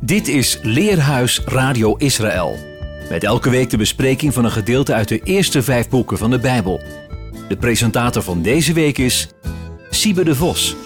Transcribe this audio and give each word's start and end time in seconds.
Dit 0.00 0.28
is 0.28 0.58
Leerhuis 0.62 1.40
Radio 1.44 1.96
Israël. 1.96 2.56
Met 3.08 3.24
elke 3.24 3.50
week 3.50 3.70
de 3.70 3.76
bespreking 3.76 4.34
van 4.34 4.44
een 4.44 4.50
gedeelte 4.50 4.94
uit 4.94 5.08
de 5.08 5.20
eerste 5.22 5.62
vijf 5.62 5.88
boeken 5.88 6.18
van 6.18 6.30
de 6.30 6.38
Bijbel. 6.38 6.80
De 7.48 7.56
presentator 7.56 8.22
van 8.22 8.42
deze 8.42 8.72
week 8.72 8.98
is 8.98 9.28
Siebe 9.90 10.24
de 10.24 10.34
Vos. 10.34 10.76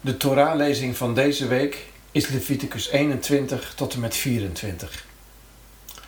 De 0.00 0.16
Torah-lezing 0.16 0.96
van 0.96 1.14
deze 1.14 1.46
week 1.46 1.86
is 2.10 2.28
Leviticus 2.28 2.88
21 2.88 3.72
tot 3.74 3.92
en 3.92 4.00
met 4.00 4.16
24. 4.16 5.04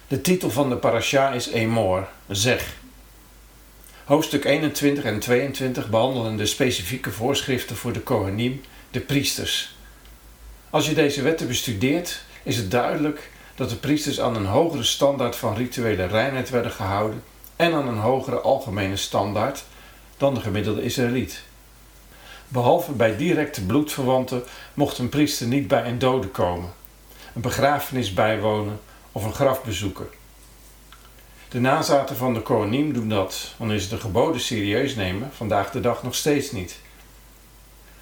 De 0.09 0.21
titel 0.21 0.51
van 0.51 0.69
de 0.69 0.77
parasha 0.77 1.30
is 1.30 1.48
Emor, 1.48 2.09
zeg. 2.29 2.77
Hoofdstuk 4.05 4.45
21 4.45 5.05
en 5.05 5.19
22 5.19 5.91
behandelen 5.91 6.37
de 6.37 6.47
specifieke 6.47 7.10
voorschriften 7.10 7.77
voor 7.77 7.93
de 7.93 8.01
Kohanim, 8.01 8.60
de 8.91 9.01
priesters. 9.01 9.74
Als 10.71 10.87
je 10.87 10.95
deze 10.95 11.23
wetten 11.23 11.46
bestudeert, 11.46 12.23
is 12.43 12.57
het 12.57 12.71
duidelijk 12.71 13.30
dat 13.55 13.71
de 13.71 13.77
priesters 13.77 14.21
aan 14.21 14.37
een 14.37 14.46
hogere 14.46 14.85
standaard 14.85 15.37
van 15.37 15.57
rituele 15.57 16.07
reinheid 16.07 16.51
werden 16.51 16.73
gehouden 16.73 17.23
en 17.57 17.73
aan 17.73 17.88
een 17.88 17.98
hogere 17.98 18.41
algemene 18.41 18.96
standaard 18.96 19.65
dan 20.16 20.35
de 20.35 20.41
gemiddelde 20.41 20.83
Israëliet. 20.83 21.43
Behalve 22.48 22.92
bij 22.92 23.16
directe 23.16 23.64
bloedverwanten 23.64 24.45
mocht 24.74 24.98
een 24.98 25.09
priester 25.09 25.46
niet 25.46 25.68
bij 25.68 25.84
een 25.84 25.98
dode 25.98 26.29
komen, 26.29 26.73
een 27.34 27.40
begrafenis 27.40 28.15
bijwonen 28.15 28.80
of 29.12 29.24
een 29.24 29.34
graf 29.34 29.62
bezoeken. 29.62 30.09
De 31.48 31.60
nazaten 31.60 32.16
van 32.16 32.34
de 32.34 32.40
koning 32.40 32.95
doen 32.95 33.09
dat, 33.09 33.54
wanneer 33.56 33.79
ze 33.79 33.88
de 33.88 34.01
geboden 34.01 34.40
serieus 34.40 34.95
nemen, 34.95 35.30
vandaag 35.32 35.71
de 35.71 35.80
dag 35.80 36.02
nog 36.02 36.15
steeds 36.15 36.52
niet. 36.52 36.79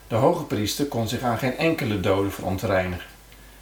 De 0.09 0.15
hoge 0.15 0.45
priester 0.45 0.87
kon 0.87 1.09
zich 1.09 1.23
aan 1.23 1.39
geen 1.39 1.59
enkele 1.59 2.01
dode 2.01 2.31
verontreinigen, 2.31 3.11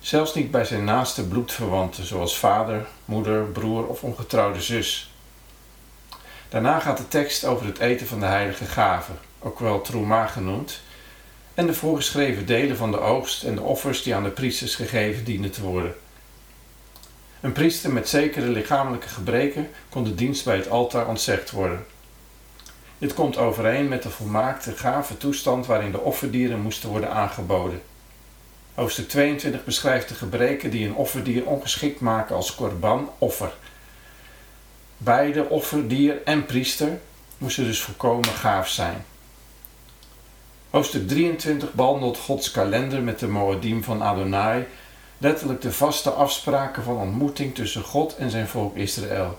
zelfs 0.00 0.34
niet 0.34 0.50
bij 0.50 0.64
zijn 0.64 0.84
naaste 0.84 1.28
bloedverwanten, 1.28 2.06
zoals 2.06 2.38
vader, 2.38 2.86
moeder, 3.04 3.44
broer 3.44 3.86
of 3.86 4.02
ongetrouwde 4.02 4.60
zus. 4.60 5.12
Daarna 6.48 6.80
gaat 6.80 6.96
de 6.96 7.08
tekst 7.08 7.44
over 7.44 7.66
het 7.66 7.78
eten 7.78 8.06
van 8.06 8.20
de 8.20 8.26
heilige 8.26 8.64
gaven, 8.64 9.18
ook 9.42 9.58
wel 9.58 9.80
troema 9.80 10.26
genoemd, 10.26 10.80
en 11.54 11.66
de 11.66 11.74
voorgeschreven 11.74 12.46
delen 12.46 12.76
van 12.76 12.90
de 12.90 13.00
oogst 13.00 13.42
en 13.42 13.54
de 13.54 13.60
offers 13.60 14.02
die 14.02 14.14
aan 14.14 14.22
de 14.22 14.30
priesters 14.30 14.74
gegeven 14.74 15.24
dienen 15.24 15.50
te 15.50 15.62
worden. 15.62 15.94
Een 17.40 17.52
priester 17.52 17.92
met 17.92 18.08
zekere 18.08 18.48
lichamelijke 18.48 19.08
gebreken 19.08 19.68
kon 19.88 20.04
de 20.04 20.14
dienst 20.14 20.44
bij 20.44 20.56
het 20.56 20.68
altaar 20.68 21.08
ontzegd 21.08 21.50
worden. 21.50 21.84
Dit 22.98 23.14
komt 23.14 23.36
overeen 23.36 23.88
met 23.88 24.02
de 24.02 24.10
volmaakte 24.10 24.76
gave 24.76 25.16
toestand 25.16 25.66
waarin 25.66 25.92
de 25.92 26.00
offerdieren 26.00 26.60
moesten 26.60 26.88
worden 26.88 27.10
aangeboden. 27.10 27.82
Hoofdstuk 28.74 29.08
22 29.08 29.64
beschrijft 29.64 30.08
de 30.08 30.14
gebreken 30.14 30.70
die 30.70 30.86
een 30.86 30.94
offerdier 30.94 31.46
ongeschikt 31.46 32.00
maken 32.00 32.36
als 32.36 32.54
korban 32.54 33.10
offer. 33.18 33.52
Beide 34.96 35.48
offerdier 35.48 36.22
en 36.24 36.46
priester 36.46 36.98
moesten 37.38 37.64
dus 37.64 37.80
volkomen 37.80 38.24
gaaf 38.24 38.68
zijn. 38.68 39.04
Hoofdstuk 40.72 41.08
23 41.08 41.72
behandelt 41.72 42.18
Gods 42.18 42.50
kalender 42.50 43.02
met 43.02 43.18
de 43.18 43.28
Moedim 43.28 43.84
van 43.84 44.02
Adonai, 44.02 44.66
letterlijk 45.18 45.60
de 45.60 45.72
vaste 45.72 46.10
afspraken 46.10 46.82
van 46.82 46.96
ontmoeting 46.96 47.54
tussen 47.54 47.82
God 47.82 48.16
en 48.16 48.30
zijn 48.30 48.48
volk 48.48 48.76
Israël. 48.76 49.38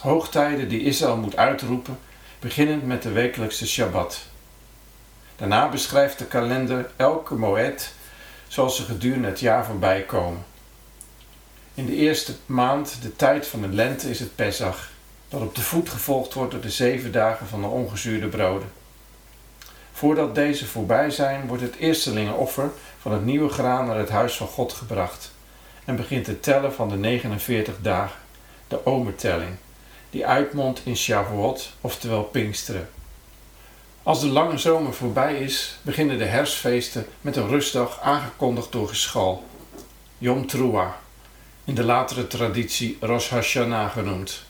Hoogtijden 0.00 0.68
die 0.68 0.82
Israël 0.82 1.16
moet 1.16 1.36
uitroepen, 1.36 1.98
beginnend 2.38 2.86
met 2.86 3.02
de 3.02 3.10
wekelijkse 3.10 3.66
Shabbat. 3.66 4.26
Daarna 5.36 5.68
beschrijft 5.68 6.18
de 6.18 6.26
kalender 6.26 6.90
elke 6.96 7.34
moed 7.34 7.92
zoals 8.48 8.76
ze 8.76 8.82
gedurende 8.82 9.28
het 9.28 9.40
jaar 9.40 9.64
voorbij 9.64 10.02
komen. 10.02 10.44
In 11.74 11.86
de 11.86 11.96
eerste 11.96 12.34
maand, 12.46 13.02
de 13.02 13.16
tijd 13.16 13.46
van 13.46 13.60
de 13.60 13.68
lente, 13.68 14.10
is 14.10 14.20
het 14.20 14.34
Pesach, 14.34 14.90
dat 15.28 15.40
op 15.40 15.54
de 15.54 15.62
voet 15.62 15.88
gevolgd 15.88 16.34
wordt 16.34 16.52
door 16.52 16.60
de 16.60 16.70
zeven 16.70 17.12
dagen 17.12 17.46
van 17.46 17.60
de 17.60 17.66
ongezuurde 17.66 18.28
broden. 18.28 18.75
Voordat 19.96 20.34
deze 20.34 20.66
voorbij 20.66 21.10
zijn, 21.10 21.46
wordt 21.46 21.62
het 21.62 21.76
eerstelingenoffer 21.76 22.70
van 23.00 23.12
het 23.12 23.24
nieuwe 23.24 23.48
graan 23.48 23.86
naar 23.86 23.98
het 23.98 24.08
huis 24.08 24.36
van 24.36 24.46
God 24.46 24.72
gebracht 24.72 25.32
en 25.84 25.96
begint 25.96 26.26
het 26.26 26.42
tellen 26.42 26.72
van 26.72 26.88
de 26.88 26.96
49 26.96 27.74
dagen, 27.82 28.20
de 28.68 28.86
omertelling, 28.86 29.56
die 30.10 30.26
uitmondt 30.26 30.80
in 30.84 30.96
Shavuot, 30.96 31.72
oftewel 31.80 32.22
Pinksteren. 32.22 32.88
Als 34.02 34.20
de 34.20 34.26
lange 34.26 34.58
zomer 34.58 34.92
voorbij 34.92 35.38
is, 35.38 35.78
beginnen 35.82 36.18
de 36.18 36.24
herfstfeesten 36.24 37.06
met 37.20 37.36
een 37.36 37.48
rustdag 37.48 38.00
aangekondigd 38.00 38.72
door 38.72 38.88
geschal, 38.88 39.44
Yom 40.18 40.46
Teruah, 40.46 40.92
in 41.64 41.74
de 41.74 41.84
latere 41.84 42.26
traditie 42.26 42.96
Rosh 43.00 43.28
Hashanah 43.28 43.92
genoemd. 43.92 44.44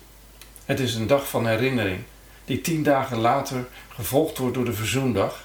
Het 0.64 0.80
is 0.80 0.94
een 0.94 1.06
dag 1.06 1.28
van 1.28 1.46
herinnering, 1.46 2.02
die 2.44 2.60
tien 2.60 2.82
dagen 2.82 3.18
later 3.18 3.66
gevolgd 3.96 4.38
wordt 4.38 4.54
door 4.54 4.64
de 4.64 4.72
Verzoendag, 4.72 5.44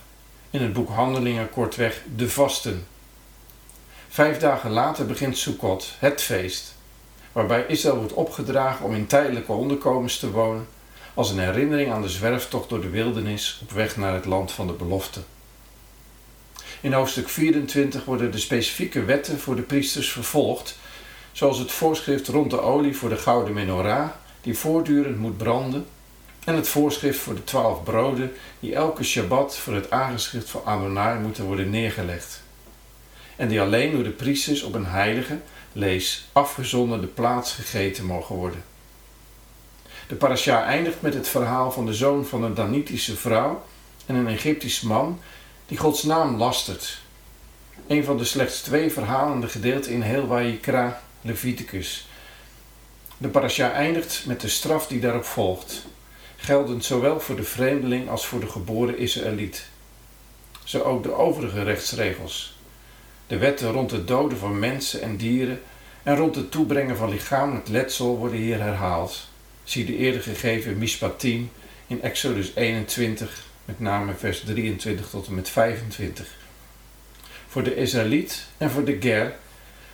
in 0.50 0.62
het 0.62 0.74
boek 0.74 0.90
Handelingen 0.90 1.50
kortweg 1.50 2.04
de 2.16 2.30
Vasten. 2.30 2.88
Vijf 4.10 4.38
dagen 4.38 4.72
later 4.72 5.06
begint 5.06 5.38
Sukkot, 5.38 5.96
het 6.00 6.22
feest, 6.22 6.76
waarbij 7.32 7.66
Israël 7.68 7.96
wordt 7.96 8.14
opgedragen 8.14 8.86
om 8.86 8.94
in 8.94 9.08
tijdelijke 9.08 9.52
onderkomens 9.52 10.20
te 10.20 10.32
wonen, 10.32 10.68
als 11.14 11.30
een 11.30 11.40
herinnering 11.40 11.92
aan 11.92 12.02
de 12.02 12.10
zwerftocht 12.10 12.70
door 12.70 12.82
de 12.82 12.90
wildernis 12.90 13.60
op 13.62 13.72
weg 13.72 13.98
naar 13.98 14.14
het 14.14 14.26
land 14.26 14.52
van 14.52 14.68
de 14.68 14.74
belofte. 14.74 15.20
In 16.82 16.94
hoofdstuk 16.94 17.30
24 17.30 18.06
worden 18.06 18.32
de 18.32 18.40
specifieke 18.40 19.04
wetten 19.04 19.40
voor 19.40 19.56
de 19.56 19.62
priesters 19.62 20.12
vervolgd, 20.12 20.78
zoals 21.32 21.58
het 21.58 21.72
voorschrift 21.72 22.28
rond 22.28 22.50
de 22.50 22.62
olie 22.62 22.98
voor 22.98 23.10
de 23.10 23.18
gouden 23.18 23.54
menorah, 23.54 24.10
die 24.42 24.58
voortdurend 24.58 25.18
moet 25.18 25.38
branden 25.38 25.86
en 26.44 26.56
het 26.56 26.68
voorschrift 26.68 27.20
voor 27.20 27.36
de 27.36 27.44
twaalf 27.44 27.84
broden 27.84 28.34
die 28.60 28.76
elke 28.76 29.04
Shabbat 29.04 29.58
voor 29.58 29.74
het 29.74 29.92
aangeschrift 29.92 30.50
van 30.50 30.66
Adonai 30.66 31.20
moeten 31.20 31.46
worden 31.46 31.70
neergelegd. 31.70 32.42
En 33.36 33.48
die 33.48 33.62
alleen 33.62 33.92
door 33.92 34.04
de 34.04 34.10
priesters 34.10 34.64
op 34.64 34.74
een 34.74 34.86
heilige, 34.86 35.40
lees, 35.72 36.28
afgezonderde 36.32 37.08
plaats 37.08 37.54
gegeten 37.54 38.06
mogen 38.06 38.36
worden. 38.36 38.64
De 40.08 40.16
parasha 40.16 40.66
eindigt 40.66 41.02
met 41.02 41.14
het 41.14 41.28
verhaal 41.28 41.72
van 41.72 41.86
de 41.86 41.94
zoon 41.94 42.26
van 42.26 42.44
een 42.44 42.54
Danitische 42.54 43.16
vrouw 43.16 43.64
en 44.06 44.16
een 44.16 44.28
Egyptisch 44.28 44.82
man 44.82 45.20
die 45.66 45.78
Gods 45.78 46.04
naam 46.04 46.38
lastert. 46.38 47.00
Een 47.88 48.04
van 48.04 48.18
de 48.18 48.26
slechts 48.26 48.62
twee 48.62 48.92
verhalende 48.92 49.48
gedeelten 49.48 49.92
in 49.92 50.02
heel 50.02 50.28
Wayikra, 50.28 51.02
Leviticus. 51.22 52.08
De 53.18 53.28
parasha 53.28 53.72
eindigt 53.72 54.24
met 54.26 54.42
de 54.42 54.48
straf 54.48 54.88
die 54.88 55.00
daarop 55.00 55.26
volgt 55.26 55.86
geldend 56.44 56.86
zowel 56.86 57.20
voor 57.20 57.36
de 57.36 57.44
vreemdeling 57.44 58.10
als 58.10 58.26
voor 58.26 58.40
de 58.40 58.48
geboren 58.48 58.98
Israëliet. 58.98 59.66
Zo 60.64 60.82
ook 60.82 61.04
de 61.04 61.14
overige 61.14 61.64
rechtsregels. 61.64 62.58
De 63.28 63.38
wetten 63.38 63.72
rond 63.72 63.92
het 63.92 64.08
doden 64.08 64.38
van 64.38 64.60
mensen 64.60 65.02
en 65.02 65.18
dieren 65.18 65.62
en 66.04 66.16
rond 66.16 66.36
het 66.36 66.52
toebrengen 66.52 66.98
van 66.98 67.10
lichamelijk 67.10 67.68
letsel 67.68 68.18
worden 68.18 68.40
hier 68.40 68.62
herhaald. 68.62 69.28
Zie 69.64 69.86
de 69.86 69.98
eerder 69.98 70.22
gegeven 70.22 70.78
Mishpatim 70.78 71.52
in 71.88 72.02
Exodus 72.02 72.52
21, 72.56 73.44
met 73.66 73.80
name 73.80 74.14
vers 74.14 74.40
23 74.40 75.10
tot 75.10 75.28
en 75.28 75.36
met 75.36 75.50
25. 75.50 76.38
Voor 77.48 77.64
de 77.64 77.76
Israëliet 77.76 78.46
en 78.58 78.72
voor 78.72 78.84
de 78.84 78.98
Ger, 79.00 79.36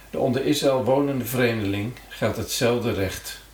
de 0.09 0.19
onder 0.19 0.45
Israël 0.45 0.83
wonende 0.83 1.25
vreemdeling, 1.25 1.93
geldt 2.09 2.37
hetzelfde 2.37 2.93
recht. 2.93 3.45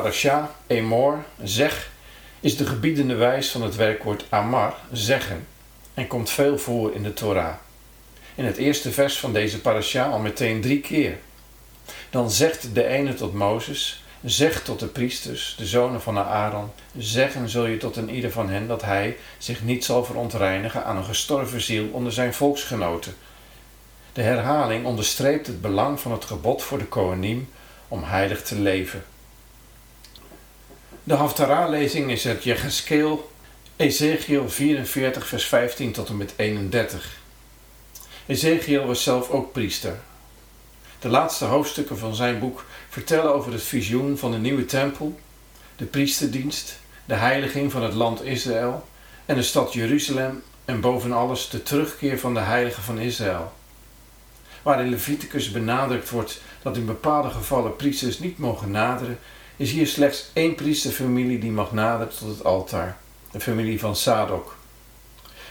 Parasha, 0.00 0.54
Emor, 0.66 1.24
zeg, 1.42 1.90
is 2.40 2.56
de 2.56 2.66
gebiedende 2.66 3.14
wijs 3.14 3.50
van 3.50 3.62
het 3.62 3.76
werkwoord 3.76 4.24
amar, 4.28 4.74
zeggen, 4.92 5.46
en 5.94 6.06
komt 6.06 6.30
veel 6.30 6.58
voor 6.58 6.94
in 6.94 7.02
de 7.02 7.12
Torah. 7.12 7.54
In 8.34 8.44
het 8.44 8.56
eerste 8.56 8.92
vers 8.92 9.18
van 9.18 9.32
deze 9.32 9.60
parasha 9.60 10.06
al 10.06 10.18
meteen 10.18 10.60
drie 10.60 10.80
keer. 10.80 11.18
Dan 12.10 12.30
zegt 12.30 12.74
de 12.74 12.86
ene 12.86 13.14
tot 13.14 13.34
Mozes, 13.34 14.04
zeg 14.24 14.62
tot 14.62 14.80
de 14.80 14.86
priesters, 14.86 15.54
de 15.58 15.66
zonen 15.66 16.02
van 16.02 16.18
Aaron, 16.18 16.70
zeggen 16.96 17.48
zul 17.48 17.66
je 17.66 17.76
tot 17.76 17.96
een 17.96 18.10
ieder 18.10 18.30
van 18.30 18.48
hen 18.48 18.66
dat 18.66 18.82
hij 18.82 19.16
zich 19.38 19.62
niet 19.62 19.84
zal 19.84 20.04
verontreinigen 20.04 20.84
aan 20.84 20.96
een 20.96 21.04
gestorven 21.04 21.60
ziel 21.60 21.88
onder 21.92 22.12
zijn 22.12 22.34
volksgenoten. 22.34 23.14
De 24.12 24.22
herhaling 24.22 24.86
onderstreept 24.86 25.46
het 25.46 25.60
belang 25.60 26.00
van 26.00 26.12
het 26.12 26.24
gebod 26.24 26.62
voor 26.62 26.78
de 26.78 26.86
koning 26.86 27.46
om 27.88 28.02
heilig 28.02 28.42
te 28.42 28.58
leven. 28.58 29.04
De 31.06 31.14
Haftarah-lezing 31.14 32.10
is 32.10 32.26
uit 32.26 32.44
Jecheskeel, 32.44 33.30
Ezekiel 33.76 34.48
44, 34.48 35.26
vers 35.26 35.44
15 35.44 35.92
tot 35.92 36.08
en 36.08 36.16
met 36.16 36.32
31. 36.36 37.16
Ezekiel 38.26 38.86
was 38.86 39.02
zelf 39.02 39.30
ook 39.30 39.52
priester. 39.52 39.98
De 40.98 41.08
laatste 41.08 41.44
hoofdstukken 41.44 41.98
van 41.98 42.14
zijn 42.14 42.38
boek 42.38 42.64
vertellen 42.88 43.34
over 43.34 43.52
het 43.52 43.62
visioen 43.62 44.18
van 44.18 44.30
de 44.30 44.38
nieuwe 44.38 44.64
tempel, 44.64 45.20
de 45.76 45.84
priesterdienst, 45.84 46.78
de 47.04 47.14
heiliging 47.14 47.72
van 47.72 47.82
het 47.82 47.94
land 47.94 48.22
Israël 48.22 48.88
en 49.26 49.36
de 49.36 49.42
stad 49.42 49.72
Jeruzalem 49.72 50.42
en 50.64 50.80
boven 50.80 51.12
alles 51.12 51.48
de 51.48 51.62
terugkeer 51.62 52.18
van 52.18 52.34
de 52.34 52.40
heiligen 52.40 52.82
van 52.82 52.98
Israël. 52.98 53.52
Waar 54.62 54.80
in 54.80 54.90
Leviticus 54.90 55.50
benadrukt 55.50 56.10
wordt 56.10 56.40
dat 56.62 56.76
in 56.76 56.86
bepaalde 56.86 57.30
gevallen 57.30 57.76
priesters 57.76 58.18
niet 58.18 58.38
mogen 58.38 58.70
naderen, 58.70 59.18
is 59.56 59.70
hier 59.70 59.86
slechts 59.86 60.30
één 60.32 60.54
priesterfamilie 60.54 61.38
die 61.38 61.50
mag 61.50 61.72
naderen 61.72 62.16
tot 62.16 62.28
het 62.28 62.44
altaar, 62.44 62.96
de 63.30 63.40
familie 63.40 63.78
van 63.78 63.96
Sadok. 63.96 64.56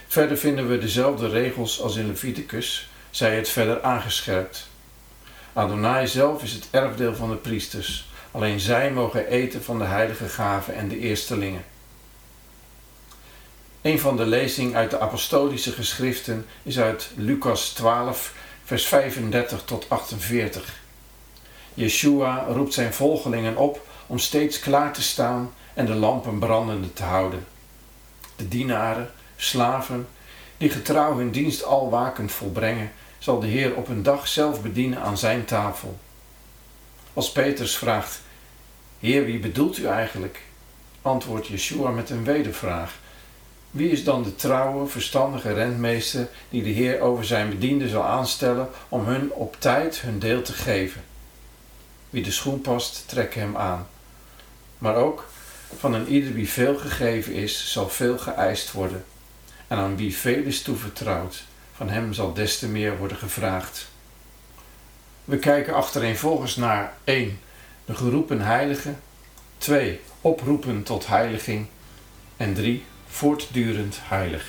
Verder 0.08 0.38
vinden 0.38 0.70
we 0.70 0.78
dezelfde 0.78 1.30
regels 1.30 1.82
als 1.82 1.96
in 1.96 2.08
Leviticus, 2.08 2.90
zij 3.10 3.36
het 3.36 3.50
verder 3.50 3.82
aangescherpt. 3.82 4.68
Adonai 5.54 6.08
zelf 6.08 6.44
is 6.44 6.52
het 6.52 6.68
erfdeel 6.72 7.16
van 7.16 7.30
de 7.30 7.36
priesters, 7.36 8.08
alleen 8.32 8.60
zij 8.60 8.92
mogen 8.92 9.28
eten 9.28 9.64
van 9.64 9.78
de 9.78 9.86
heilige 9.86 10.30
gaven 10.30 10.76
en 10.76 10.88
de 10.88 11.00
eerstelingen. 11.00 11.66
Een 13.82 14.00
van 14.00 14.18
de 14.18 14.26
lezingen 14.26 14.76
uit 14.76 14.90
de 14.90 15.00
apostolische 15.00 15.72
geschriften 15.72 16.46
is 16.64 16.80
uit 16.80 17.10
Lucas 17.16 17.70
12, 17.70 18.34
vers 18.64 18.86
35 18.86 19.62
tot 19.66 19.90
48. 19.90 20.82
Yeshua 21.74 22.46
roept 22.50 22.74
zijn 22.74 22.94
volgelingen 22.94 23.58
op 23.58 23.88
om 24.14 24.20
steeds 24.20 24.60
klaar 24.60 24.94
te 24.94 25.02
staan 25.02 25.54
en 25.74 25.86
de 25.86 25.94
lampen 25.94 26.40
brandende 26.40 26.94
te 26.94 27.04
houden. 27.04 27.46
De 28.36 28.48
dienaren, 28.48 29.12
slaven, 29.36 30.08
die 30.58 30.70
getrouw 30.70 31.18
hun 31.18 31.32
dienst 31.32 31.64
al 31.64 31.90
wakend 31.90 32.32
volbrengen, 32.32 32.92
zal 33.20 33.40
de 33.40 33.48
Heer 33.48 33.76
op 33.76 33.88
een 33.88 34.04
dag 34.04 34.28
zelf 34.28 34.62
bedienen 34.62 35.00
aan 35.00 35.18
zijn 35.18 35.46
tafel. 35.46 36.00
Als 37.14 37.32
Petrus 37.32 37.78
vraagt: 37.78 38.22
Heer, 39.00 39.26
wie 39.26 39.40
bedoelt 39.40 39.78
u 39.78 39.86
eigenlijk? 39.86 40.42
antwoordt 41.02 41.48
Yeshua 41.48 41.90
met 41.90 42.10
een 42.10 42.24
wedervraag. 42.24 43.00
Wie 43.72 43.90
is 43.90 44.04
dan 44.04 44.24
de 44.24 44.36
trouwe, 44.36 44.88
verstandige 44.88 45.54
rentmeester 45.54 46.30
die 46.50 46.64
de 46.64 46.70
Heer 46.70 47.02
over 47.02 47.26
zijn 47.26 47.50
bedienden 47.50 47.90
zal 47.90 48.04
aanstellen 48.04 48.70
om 48.90 49.06
hun 49.06 49.32
op 49.32 49.56
tijd 49.60 50.02
hun 50.02 50.20
deel 50.20 50.42
te 50.42 50.54
geven? 50.54 51.04
Wie 52.10 52.24
de 52.24 52.32
schoen 52.32 52.62
past, 52.62 53.04
trek 53.08 53.36
hem 53.36 53.58
aan. 53.58 53.88
Maar 54.84 54.96
ook 54.96 55.26
van 55.78 55.94
een 55.94 56.08
ieder 56.08 56.34
wie 56.34 56.50
veel 56.50 56.78
gegeven 56.78 57.34
is, 57.34 57.72
zal 57.72 57.90
veel 57.90 58.18
geëist 58.18 58.72
worden. 58.72 59.06
En 59.68 59.78
aan 59.78 59.96
wie 59.96 60.16
veel 60.16 60.44
is 60.44 60.62
toevertrouwd, 60.62 61.44
van 61.76 61.90
hem 61.90 62.14
zal 62.14 62.34
des 62.34 62.60
te 62.60 62.68
meer 62.68 62.98
worden 62.98 63.18
gevraagd. 63.18 63.88
We 65.24 65.38
kijken 65.38 65.74
achtereenvolgens 65.74 66.56
naar 66.56 66.94
1. 67.04 67.40
De 67.86 67.96
geroepen 67.96 68.42
heilige, 68.42 68.94
2. 69.58 70.00
Oproepen 70.22 70.84
tot 70.84 71.08
heiliging 71.08 71.68
en 72.38 72.54
3. 72.54 72.86
Voortdurend 73.08 74.00
heilig. 74.02 74.46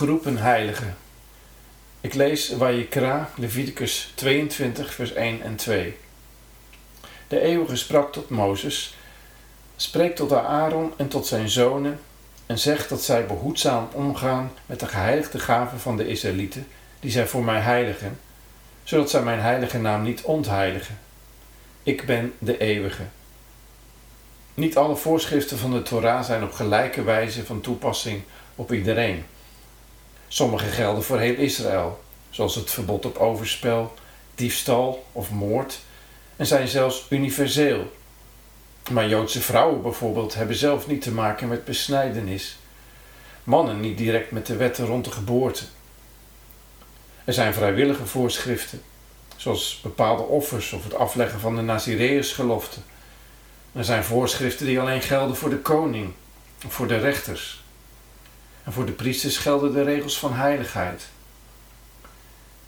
Geroepen 0.00 0.36
heiligen. 0.36 0.96
Ik 2.00 2.14
lees 2.14 2.50
Wajekra, 2.50 3.30
Leviticus 3.36 4.12
22, 4.14 4.94
vers 4.94 5.12
1 5.12 5.42
en 5.42 5.56
2. 5.56 5.96
De 7.28 7.40
eeuwige 7.40 7.76
sprak 7.76 8.12
tot 8.12 8.28
Mozes, 8.28 8.94
spreek 9.76 10.16
tot 10.16 10.32
Aaron 10.32 10.92
en 10.96 11.08
tot 11.08 11.26
zijn 11.26 11.48
zonen 11.48 12.00
en 12.46 12.58
zeg 12.58 12.88
dat 12.88 13.02
zij 13.02 13.26
behoedzaam 13.26 13.88
omgaan 13.92 14.52
met 14.66 14.80
de 14.80 14.86
geheiligde 14.86 15.38
gaven 15.38 15.80
van 15.80 15.96
de 15.96 16.08
Israëlieten, 16.08 16.66
die 17.00 17.10
zij 17.10 17.26
voor 17.26 17.44
mij 17.44 17.60
heiligen, 17.60 18.18
zodat 18.84 19.10
zij 19.10 19.22
mijn 19.22 19.40
heilige 19.40 19.78
naam 19.78 20.02
niet 20.02 20.22
ontheiligen. 20.22 20.98
Ik 21.82 22.06
ben 22.06 22.32
de 22.38 22.58
eeuwige. 22.58 23.04
Niet 24.54 24.76
alle 24.76 24.96
voorschriften 24.96 25.58
van 25.58 25.70
de 25.70 25.82
Torah 25.82 26.22
zijn 26.22 26.42
op 26.42 26.52
gelijke 26.52 27.02
wijze 27.02 27.44
van 27.44 27.60
toepassing 27.60 28.22
op 28.54 28.72
iedereen. 28.72 29.24
Sommige 30.32 30.66
gelden 30.66 31.02
voor 31.02 31.18
heel 31.18 31.34
Israël, 31.34 32.00
zoals 32.30 32.54
het 32.54 32.70
verbod 32.70 33.04
op 33.04 33.16
overspel, 33.16 33.94
diefstal 34.34 35.06
of 35.12 35.30
moord, 35.30 35.78
en 36.36 36.46
zijn 36.46 36.68
zelfs 36.68 37.06
universeel. 37.08 37.92
Maar 38.90 39.08
Joodse 39.08 39.40
vrouwen 39.40 39.82
bijvoorbeeld 39.82 40.34
hebben 40.34 40.56
zelf 40.56 40.86
niet 40.86 41.02
te 41.02 41.12
maken 41.12 41.48
met 41.48 41.64
besnijdenis. 41.64 42.58
Mannen 43.44 43.80
niet 43.80 43.98
direct 43.98 44.30
met 44.30 44.46
de 44.46 44.56
wetten 44.56 44.86
rond 44.86 45.04
de 45.04 45.10
geboorte. 45.10 45.64
Er 47.24 47.32
zijn 47.32 47.54
vrijwillige 47.54 48.06
voorschriften, 48.06 48.82
zoals 49.36 49.80
bepaalde 49.82 50.22
offers 50.22 50.72
of 50.72 50.84
het 50.84 50.94
afleggen 50.94 51.40
van 51.40 51.56
de 51.56 51.62
Nazireërsgelofte. 51.62 52.80
Er 53.72 53.84
zijn 53.84 54.04
voorschriften 54.04 54.66
die 54.66 54.80
alleen 54.80 55.02
gelden 55.02 55.36
voor 55.36 55.50
de 55.50 55.58
koning 55.58 56.12
of 56.66 56.72
voor 56.72 56.86
de 56.88 56.98
rechters. 56.98 57.62
En 58.70 58.76
voor 58.76 58.86
de 58.86 58.92
priesters 58.92 59.36
gelden 59.36 59.72
de 59.72 59.82
regels 59.82 60.18
van 60.18 60.34
heiligheid. 60.34 61.08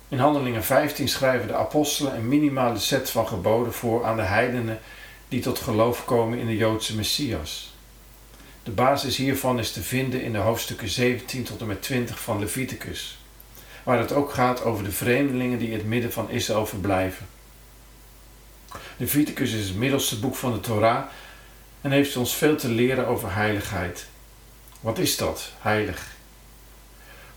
In 0.09 0.18
Handelingen 0.18 0.64
15 0.64 1.09
schrijven 1.09 1.49
de 1.49 1.54
apostelen 1.54 2.14
een 2.14 2.28
minimale 2.28 2.78
set 2.78 3.11
van 3.11 3.28
geboden 3.28 3.73
voor 3.73 4.04
aan 4.04 4.16
de 4.16 4.23
heidenen 4.23 4.80
die 5.28 5.40
tot 5.40 5.59
geloof 5.59 6.04
komen 6.04 6.38
in 6.38 6.47
de 6.47 6.56
Joodse 6.56 6.97
Messias. 6.97 7.75
De 8.62 8.71
basis 8.71 9.16
hiervan 9.16 9.59
is 9.59 9.73
te 9.73 9.82
vinden 9.82 10.23
in 10.23 10.32
de 10.32 10.38
hoofdstukken 10.38 10.88
17 10.88 11.42
tot 11.42 11.61
en 11.61 11.66
met 11.66 11.82
20 11.82 12.21
van 12.21 12.38
Leviticus, 12.38 13.18
waar 13.82 13.99
het 13.99 14.12
ook 14.12 14.32
gaat 14.32 14.64
over 14.64 14.85
de 14.85 14.92
vreemdelingen 14.92 15.59
die 15.59 15.71
in 15.71 15.78
het 15.78 15.87
midden 15.87 16.12
van 16.12 16.30
Israël 16.30 16.66
verblijven. 16.66 17.26
Leviticus 18.97 19.52
is 19.52 19.68
het 19.68 19.76
middelste 19.76 20.18
boek 20.18 20.35
van 20.35 20.52
de 20.52 20.61
Torah 20.61 21.04
en 21.80 21.90
heeft 21.90 22.16
ons 22.16 22.35
veel 22.35 22.56
te 22.56 22.68
leren 22.68 23.06
over 23.06 23.35
heiligheid. 23.35 24.11
Wat 24.82 24.98
is 24.98 25.16
dat, 25.16 25.52
heilig? 25.60 26.06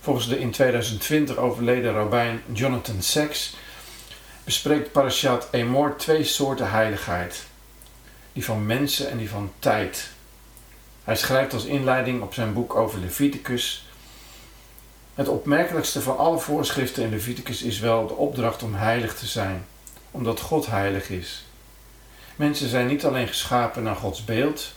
Volgens 0.00 0.28
de 0.28 0.38
in 0.38 0.50
2020 0.50 1.36
overleden 1.36 1.92
rabbijn 1.92 2.42
Jonathan 2.52 3.02
Sacks 3.02 3.56
bespreekt 4.44 4.92
Parashat 4.92 5.48
Emor 5.50 5.96
twee 5.96 6.24
soorten 6.24 6.70
heiligheid. 6.70 7.44
Die 8.32 8.44
van 8.44 8.66
mensen 8.66 9.10
en 9.10 9.18
die 9.18 9.28
van 9.28 9.52
tijd. 9.58 10.08
Hij 11.04 11.16
schrijft 11.16 11.52
als 11.52 11.64
inleiding 11.64 12.22
op 12.22 12.34
zijn 12.34 12.52
boek 12.52 12.74
over 12.74 12.98
Leviticus. 12.98 13.86
Het 15.14 15.28
opmerkelijkste 15.28 16.00
van 16.00 16.18
alle 16.18 16.38
voorschriften 16.38 17.02
in 17.02 17.10
Leviticus 17.10 17.62
is 17.62 17.78
wel 17.78 18.06
de 18.06 18.14
opdracht 18.14 18.62
om 18.62 18.74
heilig 18.74 19.14
te 19.14 19.26
zijn, 19.26 19.66
omdat 20.10 20.40
God 20.40 20.66
heilig 20.66 21.10
is. 21.10 21.44
Mensen 22.36 22.68
zijn 22.68 22.86
niet 22.86 23.04
alleen 23.04 23.28
geschapen 23.28 23.82
naar 23.82 23.96
Gods 23.96 24.24
beeld, 24.24 24.72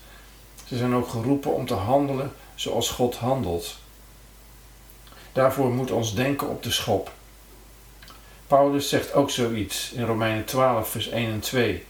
ze 0.67 0.77
zijn 0.77 0.93
ook 0.93 1.09
geroepen 1.09 1.53
om 1.53 1.65
te 1.65 1.73
handelen 1.73 2.33
zoals 2.59 2.89
God 2.89 3.15
handelt. 3.15 3.77
Daarvoor 5.31 5.71
moet 5.71 5.91
ons 5.91 6.15
denken 6.15 6.49
op 6.49 6.63
de 6.63 6.71
schop. 6.71 7.11
Paulus 8.47 8.89
zegt 8.89 9.13
ook 9.13 9.29
zoiets 9.29 9.91
in 9.91 10.05
Romeinen 10.05 10.45
12, 10.45 10.89
vers 10.89 11.09
1 11.09 11.31
en 11.31 11.39
2. 11.39 11.85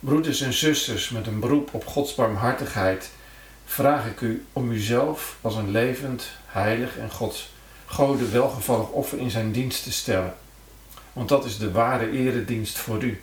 Broeders 0.00 0.40
en 0.40 0.52
zusters, 0.52 1.10
met 1.10 1.26
een 1.26 1.40
beroep 1.40 1.74
op 1.74 1.86
Gods 1.86 2.14
barmhartigheid, 2.14 3.10
vraag 3.64 4.06
ik 4.06 4.20
u 4.20 4.46
om 4.52 4.70
uzelf 4.70 5.36
als 5.40 5.54
een 5.54 5.70
levend, 5.70 6.28
heilig 6.46 6.98
en 6.98 7.10
Gods 7.10 7.48
Gode 7.84 8.28
welgevallig 8.28 8.88
offer 8.88 9.18
in 9.18 9.30
zijn 9.30 9.52
dienst 9.52 9.82
te 9.82 9.92
stellen. 9.92 10.34
Want 11.12 11.28
dat 11.28 11.44
is 11.44 11.58
de 11.58 11.70
ware 11.70 12.10
eredienst 12.10 12.78
voor 12.78 13.02
u. 13.02 13.22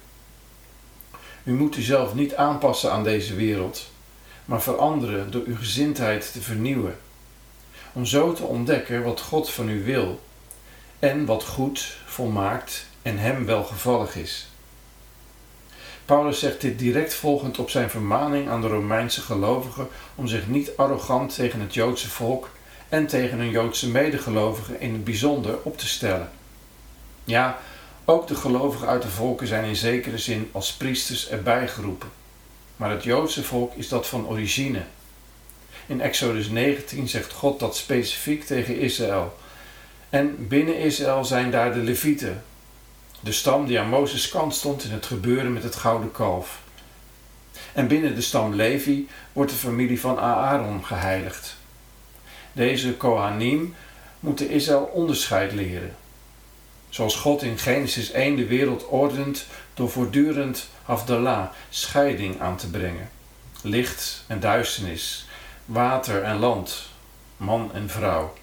U 1.43 1.53
moet 1.53 1.75
uzelf 1.75 2.13
niet 2.13 2.35
aanpassen 2.35 2.91
aan 2.91 3.03
deze 3.03 3.35
wereld, 3.35 3.91
maar 4.45 4.61
veranderen 4.61 5.31
door 5.31 5.43
uw 5.45 5.55
gezindheid 5.55 6.31
te 6.31 6.41
vernieuwen. 6.41 6.97
Om 7.93 8.05
zo 8.05 8.33
te 8.33 8.43
ontdekken 8.43 9.03
wat 9.03 9.21
God 9.21 9.51
van 9.51 9.69
u 9.69 9.83
wil 9.83 10.21
en 10.99 11.25
wat 11.25 11.43
goed, 11.43 11.97
volmaakt 12.05 12.85
en 13.01 13.17
hem 13.17 13.45
welgevallig 13.45 14.15
is. 14.15 14.47
Paulus 16.05 16.39
zegt 16.39 16.61
dit 16.61 16.79
direct 16.79 17.13
volgend 17.13 17.59
op 17.59 17.69
zijn 17.69 17.89
vermaning 17.89 18.49
aan 18.49 18.61
de 18.61 18.67
Romeinse 18.67 19.21
gelovigen 19.21 19.87
om 20.15 20.27
zich 20.27 20.47
niet 20.47 20.71
arrogant 20.77 21.35
tegen 21.35 21.59
het 21.59 21.73
Joodse 21.73 22.09
volk 22.09 22.49
en 22.89 23.07
tegen 23.07 23.37
hun 23.37 23.49
Joodse 23.49 23.89
medegelovigen 23.89 24.79
in 24.79 24.93
het 24.93 25.03
bijzonder 25.03 25.57
op 25.63 25.77
te 25.77 25.87
stellen. 25.87 26.31
Ja, 27.23 27.59
ook 28.05 28.27
de 28.27 28.35
gelovigen 28.35 28.87
uit 28.87 29.01
de 29.01 29.09
volken 29.09 29.47
zijn 29.47 29.63
in 29.63 29.75
zekere 29.75 30.17
zin 30.17 30.49
als 30.51 30.73
priesters 30.73 31.29
erbij 31.29 31.67
geroepen. 31.67 32.09
Maar 32.83 32.91
het 32.91 33.03
Joodse 33.03 33.43
volk 33.43 33.73
is 33.75 33.87
dat 33.87 34.07
van 34.07 34.27
origine. 34.27 34.81
In 35.85 36.01
Exodus 36.01 36.49
19 36.49 37.07
zegt 37.07 37.33
God 37.33 37.59
dat 37.59 37.75
specifiek 37.75 38.43
tegen 38.43 38.79
Israël. 38.79 39.37
En 40.09 40.47
binnen 40.47 40.77
Israël 40.77 41.25
zijn 41.25 41.51
daar 41.51 41.73
de 41.73 41.79
Levieten, 41.79 42.43
de 43.19 43.31
stam 43.31 43.65
die 43.65 43.79
aan 43.79 43.89
Mozes 43.89 44.29
kant 44.29 44.55
stond 44.55 44.83
in 44.83 44.91
het 44.91 45.05
gebeuren 45.05 45.53
met 45.53 45.63
het 45.63 45.75
gouden 45.75 46.11
kalf. 46.11 46.61
En 47.73 47.87
binnen 47.87 48.15
de 48.15 48.21
stam 48.21 48.55
Levi 48.55 49.07
wordt 49.33 49.51
de 49.51 49.57
familie 49.57 49.99
van 49.99 50.19
Aaron 50.19 50.85
geheiligd. 50.85 51.55
Deze 52.51 52.93
Kohanim 52.93 53.75
moeten 54.19 54.49
Israël 54.49 54.89
onderscheid 54.93 55.51
leren. 55.51 55.95
Zoals 56.89 57.15
God 57.15 57.41
in 57.41 57.57
Genesis 57.57 58.11
1 58.11 58.35
de 58.35 58.45
wereld 58.45 58.87
ordent 58.87 59.45
door 59.73 59.89
voortdurend 59.89 60.69
Havdalah, 60.83 61.49
scheiding 61.69 62.41
aan 62.41 62.57
te 62.57 62.69
brengen. 62.69 63.09
Licht 63.61 64.23
en 64.27 64.39
duisternis, 64.39 65.27
water 65.65 66.23
en 66.23 66.37
land, 66.37 66.89
man 67.37 67.71
en 67.73 67.89
vrouw. 67.89 68.33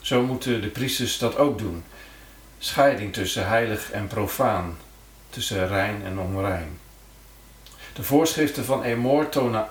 Zo 0.00 0.22
moeten 0.22 0.60
de 0.60 0.68
priesters 0.68 1.18
dat 1.18 1.36
ook 1.36 1.58
doen. 1.58 1.84
Scheiding 2.58 3.12
tussen 3.12 3.48
heilig 3.48 3.90
en 3.90 4.06
profaan, 4.06 4.76
tussen 5.30 5.68
rein 5.68 6.04
en 6.04 6.18
onrein. 6.18 6.78
De 7.92 8.02
voorschriften 8.02 8.64
van 8.64 8.82
Emor 8.82 9.28
tonen, 9.28 9.68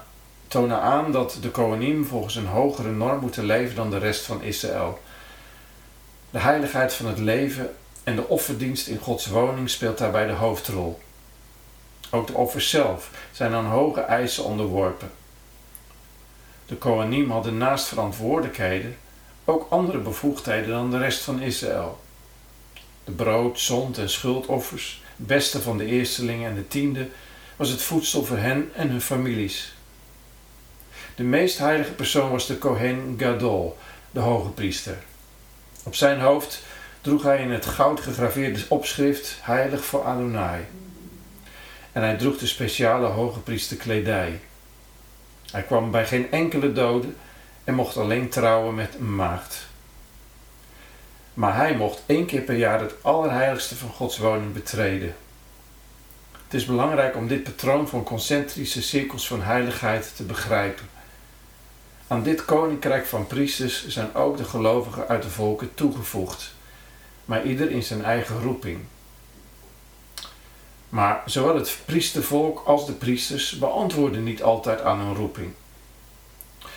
tonen 0.48 0.82
aan 0.82 1.12
dat 1.12 1.38
de 1.42 1.50
Kohanim 1.50 2.06
volgens 2.06 2.36
een 2.36 2.48
hogere 2.48 2.92
norm 2.92 3.20
moeten 3.20 3.46
leven 3.46 3.76
dan 3.76 3.90
de 3.90 3.98
rest 3.98 4.26
van 4.26 4.42
Israël. 4.42 5.02
De 6.30 6.40
heiligheid 6.40 6.94
van 6.94 7.06
het 7.06 7.20
leven 7.20 7.76
en 8.04 8.16
de 8.16 8.28
offerdienst 8.28 8.88
in 8.88 8.98
Gods 8.98 9.28
woning 9.28 9.70
speelt 9.70 9.98
daarbij 9.98 10.26
de 10.26 10.34
hoofdrol. 10.34 11.02
Ook 12.10 12.28
de 12.28 12.34
offers 12.34 12.70
zelf 12.70 13.10
zijn 13.32 13.54
aan 13.54 13.66
hoge 13.66 14.02
eisen 14.02 14.44
onderworpen. 14.44 15.12
De 16.66 16.76
Kohanim 16.76 17.32
hadden 17.32 17.58
naast 17.58 17.88
verantwoordelijkheden 17.88 18.98
ook 19.46 19.68
andere 19.70 19.98
bevoegdheden 19.98 20.70
dan 20.70 20.92
de 20.92 20.98
rest 20.98 21.22
van 21.22 21.42
Israël. 21.42 22.02
De 23.04 23.12
brood, 23.12 23.60
zond 23.60 23.98
en 23.98 24.10
schuldoffers, 24.10 25.02
beste 25.16 25.62
van 25.62 25.78
de 25.78 25.86
eerstelingen 25.86 26.50
en 26.50 26.56
de 26.56 26.68
tiende, 26.68 27.08
was 27.56 27.70
het 27.70 27.82
voedsel 27.82 28.26
voor 28.26 28.38
hen 28.38 28.72
en 28.76 28.90
hun 28.90 29.02
families. 29.02 29.74
De 31.16 31.24
meest 31.24 31.58
heilige 31.58 31.92
persoon 31.92 32.32
was 32.32 32.48
de 32.48 32.58
Kohen 32.58 33.16
Gadol, 33.18 33.78
de 34.12 34.20
hoge 34.20 34.50
priester. 34.50 34.98
Op 35.84 35.96
zijn 35.96 36.20
hoofd 36.20 36.62
droeg 37.04 37.24
hij 37.24 37.42
in 37.42 37.52
het 37.52 37.66
goud 37.66 38.00
gegraveerde 38.00 38.66
opschrift 38.68 39.38
Heilig 39.42 39.86
voor 39.86 40.04
Adonai. 40.04 40.66
En 41.92 42.02
hij 42.02 42.18
droeg 42.18 42.38
de 42.38 42.48
speciale 42.48 43.08
hoge 43.08 43.40
priesterkledij. 43.40 44.40
Hij 45.52 45.64
kwam 45.64 45.92
bij 45.92 46.06
geen 46.06 46.32
enkele 46.32 46.72
dode 46.72 47.08
en 47.64 47.74
mocht 47.74 47.98
alleen 47.98 48.30
trouwen 48.30 48.76
met 48.76 48.96
een 49.00 49.16
maagd. 49.16 49.68
Maar 51.34 51.56
hij 51.56 51.76
mocht 51.76 52.04
één 52.06 52.26
keer 52.26 52.42
per 52.42 52.56
jaar 52.56 52.80
het 52.80 52.94
allerheiligste 53.02 53.76
van 53.76 53.90
Gods 53.90 54.18
woning 54.18 54.54
betreden. 54.54 55.16
Het 56.44 56.54
is 56.54 56.66
belangrijk 56.66 57.16
om 57.16 57.28
dit 57.28 57.44
patroon 57.44 57.88
van 57.88 58.04
concentrische 58.04 58.82
cirkels 58.82 59.28
van 59.28 59.42
heiligheid 59.42 60.16
te 60.16 60.24
begrijpen. 60.24 60.90
Aan 62.08 62.24
dit 62.24 62.46
koninkrijk 62.46 63.06
van 63.06 63.28
priesters 63.28 63.88
zijn 63.88 64.16
ook 64.16 64.38
de 64.38 64.44
gelovigen 64.44 65.08
uit 65.08 65.24
de 65.24 65.30
volken 65.30 65.74
toegevoegd, 65.74 66.53
maar 67.26 67.46
ieder 67.46 67.72
in 67.72 67.84
zijn 67.84 68.04
eigen 68.04 68.42
roeping. 68.42 68.80
Maar 70.90 71.22
zowel 71.26 71.56
het 71.56 71.78
priestervolk 71.86 72.64
als 72.66 72.86
de 72.86 72.94
priesters 72.94 73.58
beantwoorden 73.58 74.24
niet 74.24 74.44
altijd 74.44 74.82
aan 74.82 75.00
hun 75.00 75.16
roeping. 75.16 75.52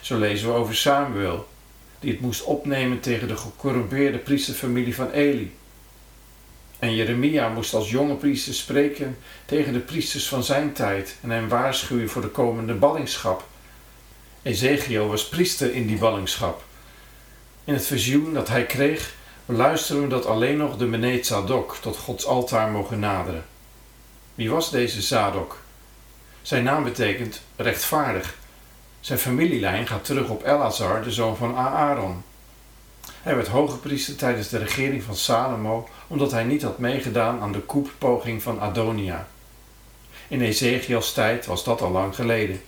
Zo 0.01 0.19
lezen 0.19 0.49
we 0.49 0.55
over 0.55 0.77
Samuel, 0.77 1.49
die 2.01 2.11
het 2.11 2.21
moest 2.21 2.43
opnemen 2.43 3.01
tegen 3.01 3.29
de 3.29 3.37
gecorrumpeerde 3.37 4.19
priesterfamilie 4.19 4.95
van 4.95 5.11
Eli. 5.11 5.57
En 6.79 6.95
Jeremia 6.95 7.49
moest 7.49 7.75
als 7.75 7.91
jonge 7.91 8.15
priester 8.15 8.55
spreken 8.55 9.19
tegen 9.45 9.73
de 9.73 9.79
priesters 9.79 10.29
van 10.29 10.45
zijn 10.45 10.73
tijd 10.73 11.17
en 11.23 11.31
hen 11.31 11.49
waarschuwen 11.49 12.09
voor 12.09 12.23
de 12.23 12.29
komende 12.29 12.75
ballingschap. 12.75 13.45
Ezekiel 14.43 15.09
was 15.09 15.29
priester 15.29 15.75
in 15.75 15.87
die 15.87 15.99
ballingschap. 15.99 16.65
In 17.65 17.75
het 17.75 17.87
visioen 17.87 18.35
dat 18.35 18.49
hij 18.49 18.67
kreeg, 18.67 19.15
we 19.47 20.07
dat 20.09 20.27
alleen 20.27 20.57
nog 20.57 20.77
de 20.77 20.87
Beneet 20.87 21.27
Zadok 21.27 21.77
tot 21.81 21.97
Gods 21.97 22.27
altaar 22.27 22.71
mogen 22.71 22.99
naderen. 22.99 23.45
Wie 24.35 24.51
was 24.51 24.71
deze 24.71 25.03
Zadok? 25.03 25.59
Zijn 26.43 26.65
naam 26.65 26.85
betekent 26.85 27.43
rechtvaardig. 27.57 28.37
Zijn 29.01 29.19
familielijn 29.19 29.87
gaat 29.87 30.05
terug 30.05 30.29
op 30.29 30.45
Elazar, 30.45 31.03
de 31.03 31.13
zoon 31.13 31.37
van 31.37 31.57
Aaron. 31.57 32.23
Hij 33.23 33.35
werd 33.35 33.49
hoge 33.49 33.77
priester 33.77 34.17
tijdens 34.17 34.49
de 34.49 34.59
regering 34.59 35.03
van 35.03 35.17
Salomo, 35.17 35.89
omdat 36.07 36.31
hij 36.31 36.45
niet 36.45 36.63
had 36.63 36.79
meegedaan 36.79 37.41
aan 37.41 37.53
de 37.53 37.61
koeppoging 37.61 38.43
van 38.43 38.61
Adonia. 38.61 39.29
In 40.29 40.41
Ezekiels 40.41 41.13
tijd 41.13 41.47
was 41.47 41.65
dat 41.65 41.81
al 41.81 41.91
lang 41.91 42.15
geleden. 42.15 42.63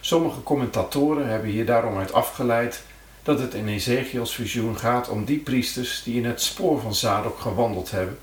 Sommige 0.00 0.42
commentatoren 0.42 1.28
hebben 1.28 1.50
hier 1.50 1.66
daarom 1.66 1.98
uit 1.98 2.12
afgeleid 2.12 2.82
dat 3.26 3.38
het 3.38 3.54
in 3.54 3.68
Ezekiels 3.68 4.34
visioen 4.34 4.78
gaat 4.78 5.08
om 5.08 5.24
die 5.24 5.38
priesters 5.38 6.02
die 6.02 6.16
in 6.16 6.24
het 6.24 6.42
spoor 6.42 6.80
van 6.80 6.94
Zadok 6.94 7.38
gewandeld 7.38 7.90
hebben 7.90 8.18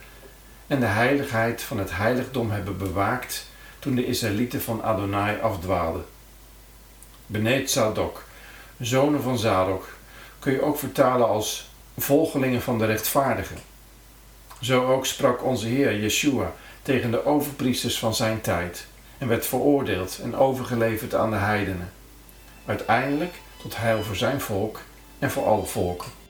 en 0.68 0.80
de 0.80 0.86
heiligheid 0.86 1.62
van 1.62 1.78
het 1.78 1.96
heiligdom 1.96 2.52
hebben 2.52 2.78
bewaakt 2.78 3.46
toen 3.80 3.96
de 3.96 4.06
Israëlieten 4.06 4.62
van 4.62 4.84
Adonai 4.84 5.40
afdwaalden. 5.42 6.06
Beneet 7.26 7.72
Zadok, 7.72 8.24
zonen 8.80 9.22
van 9.22 9.38
Zadok, 9.38 9.88
kun 10.40 10.54
je 10.54 10.62
ook 10.62 10.78
vertalen 10.78 11.28
als 11.28 11.70
volgelingen 11.98 12.62
van 12.62 12.78
de 12.78 12.86
rechtvaardigen. 12.86 13.58
Zo 14.62 14.86
ook 14.86 15.06
sprak 15.06 15.44
onze 15.44 15.68
Heer 15.68 16.00
Yeshua 16.00 16.54
tegen 16.82 17.12
de 17.12 17.26
overpriesters 17.26 18.00
van 18.00 18.16
zijn 18.16 18.42
tijd 18.42 18.86
en 19.18 19.28
werd 19.28 19.46
veroordeeld 19.46 20.20
en 20.24 20.36
overgeleverd 20.36 21.16
aan 21.16 21.30
de 21.30 21.38
heidenen. 21.38 21.92
Uiteindelijk 22.66 23.34
tot 23.58 23.78
heil 23.78 24.04
voor 24.04 24.16
zijn 24.16 24.42
volk 24.42 24.80
en 25.24 25.32
voor 25.32 25.46
alle 25.46 25.66
volken. 25.66 26.23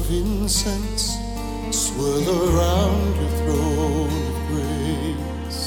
Of 0.00 0.10
incense 0.10 1.16
swirl 1.70 2.26
around 2.48 3.16
your 3.20 3.32
throne 3.40 4.12
of 4.28 4.36
grace. 4.48 5.62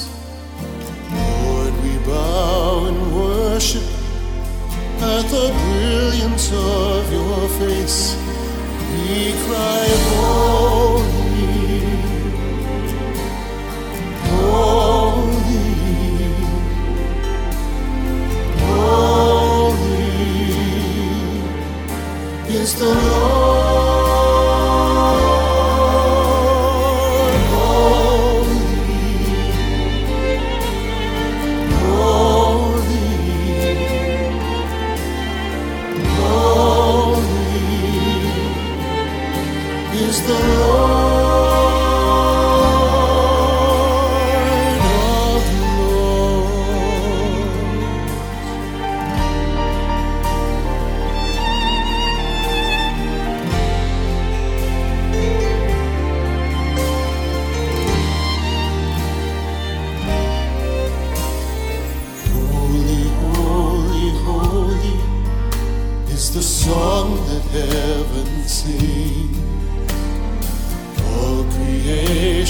Lord, 1.14 1.74
we 1.84 1.94
bow 2.04 2.86
in 2.90 2.96
worship 3.14 3.88
at 5.12 5.24
the 5.34 5.46
brilliance 5.62 6.50
of 6.52 7.12
your 7.12 7.48
face. 7.60 8.16
We 8.90 9.32
cry, 9.46 9.83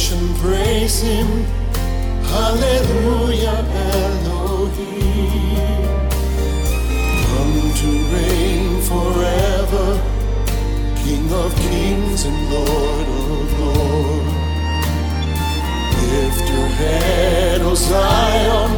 creation 0.04 0.34
praise 0.34 1.00
Him. 1.00 1.44
Hallelujah, 2.24 3.64
Elohim. 3.92 5.02
Come 7.26 7.56
to 7.80 7.90
reign 8.12 8.66
forever, 8.82 9.86
King 10.96 11.26
of 11.32 11.54
kings 11.56 12.24
and 12.24 12.38
Lord 12.52 13.08
of 13.08 13.60
lords. 13.60 14.34
Lift 16.12 16.48
your 16.50 16.68
head, 16.80 17.60
O 17.62 17.74
Zion. 17.74 18.72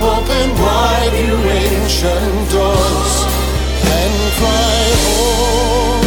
Open 0.00 0.48
wide 0.60 1.14
you 1.24 1.36
ancient 1.62 2.50
doors 2.50 3.14
and 3.98 4.14
cry 4.38 4.84
holy, 5.04 6.01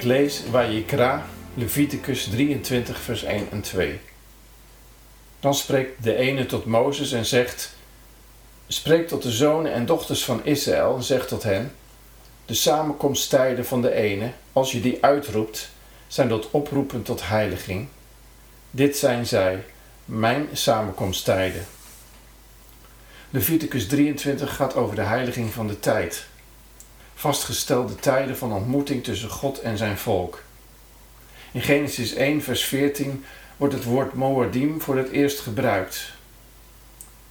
Ik 0.00 0.06
lees 0.06 0.42
Wajikra, 0.50 1.26
Leviticus 1.54 2.24
23, 2.24 3.00
vers 3.00 3.22
1 3.22 3.50
en 3.50 3.60
2. 3.60 4.00
Dan 5.40 5.54
spreekt 5.54 6.02
de 6.02 6.14
ene 6.14 6.46
tot 6.46 6.64
Mozes 6.64 7.12
en 7.12 7.26
zegt: 7.26 7.74
Spreek 8.66 9.08
tot 9.08 9.22
de 9.22 9.30
zonen 9.30 9.72
en 9.72 9.86
dochters 9.86 10.24
van 10.24 10.44
Israël 10.44 10.96
en 10.96 11.02
zeg 11.02 11.26
tot 11.26 11.42
hen: 11.42 11.72
De 12.46 12.54
samenkomsttijden 12.54 13.66
van 13.66 13.82
de 13.82 13.92
ene, 13.92 14.32
als 14.52 14.72
je 14.72 14.80
die 14.80 14.98
uitroept, 15.00 15.70
zijn 16.06 16.28
tot 16.28 16.48
oproepen 16.50 17.02
tot 17.02 17.28
heiliging. 17.28 17.88
Dit 18.70 18.96
zijn 18.96 19.26
zij, 19.26 19.64
mijn 20.04 20.48
samenkomsttijden. 20.52 21.66
Leviticus 23.30 23.86
23 23.86 24.56
gaat 24.56 24.74
over 24.74 24.94
de 24.94 25.02
heiliging 25.02 25.52
van 25.52 25.66
de 25.66 25.80
tijd. 25.80 26.28
Vastgestelde 27.20 27.94
tijden 27.94 28.36
van 28.36 28.52
ontmoeting 28.52 29.04
tussen 29.04 29.30
God 29.30 29.60
en 29.60 29.76
zijn 29.76 29.98
volk. 29.98 30.42
In 31.52 31.60
Genesis 31.60 32.14
1, 32.14 32.42
vers 32.42 32.64
14 32.64 33.24
wordt 33.56 33.74
het 33.74 33.84
woord 33.84 34.12
Moadim 34.14 34.80
voor 34.80 34.96
het 34.96 35.10
eerst 35.10 35.40
gebruikt. 35.40 36.12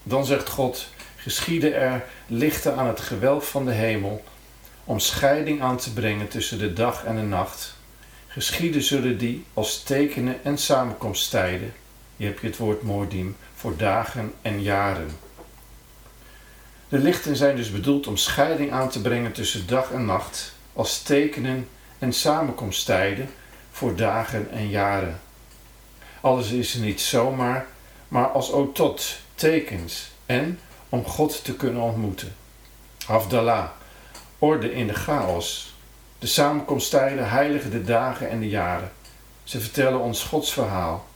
Dan 0.03 0.25
zegt 0.25 0.49
God: 0.49 0.87
Geschieden 1.15 1.75
er 1.75 2.05
lichten 2.27 2.75
aan 2.75 2.87
het 2.87 2.99
gewelf 2.99 3.49
van 3.49 3.65
de 3.65 3.71
hemel, 3.71 4.23
om 4.83 4.99
scheiding 4.99 5.61
aan 5.61 5.77
te 5.77 5.93
brengen 5.93 6.27
tussen 6.27 6.59
de 6.59 6.73
dag 6.73 7.05
en 7.05 7.15
de 7.15 7.21
nacht. 7.21 7.75
Geschieden 8.27 8.81
zullen 8.81 9.17
die 9.17 9.45
als 9.53 9.83
tekenen 9.83 10.43
en 10.43 10.57
samenkomsttijden, 10.57 11.73
hier 12.15 12.27
heb 12.27 12.39
je 12.39 12.47
het 12.47 12.57
woord 12.57 12.81
Moadim, 12.81 13.35
voor 13.55 13.77
dagen 13.77 14.33
en 14.41 14.61
jaren. 14.61 15.28
De 16.89 16.97
lichten 16.97 17.35
zijn 17.35 17.55
dus 17.55 17.71
bedoeld 17.71 18.07
om 18.07 18.17
scheiding 18.17 18.71
aan 18.71 18.89
te 18.89 19.01
brengen 19.01 19.31
tussen 19.31 19.67
dag 19.67 19.91
en 19.91 20.05
nacht, 20.05 20.53
als 20.73 21.01
tekenen 21.01 21.67
en 21.99 22.13
samenkomsttijden 22.13 23.29
voor 23.71 23.95
dagen 23.95 24.51
en 24.51 24.69
jaren. 24.69 25.19
Alles 26.21 26.51
is 26.51 26.73
niet 26.73 27.01
zomaar, 27.01 27.65
maar 28.07 28.27
als 28.27 28.51
tot 28.73 29.19
tekens 29.35 30.11
en 30.25 30.59
om 30.89 31.05
God 31.05 31.43
te 31.43 31.55
kunnen 31.55 31.81
ontmoeten. 31.81 32.35
Havdalah, 33.05 33.69
orde 34.39 34.73
in 34.73 34.87
de 34.87 34.93
chaos. 34.93 35.73
De 36.19 36.27
samenkomsttijden 36.27 37.29
heiligen 37.29 37.71
de 37.71 37.83
dagen 37.83 38.29
en 38.29 38.39
de 38.39 38.49
jaren. 38.49 38.91
Ze 39.43 39.59
vertellen 39.59 39.99
ons 39.99 40.23
Gods 40.23 40.53
verhaal. 40.53 41.07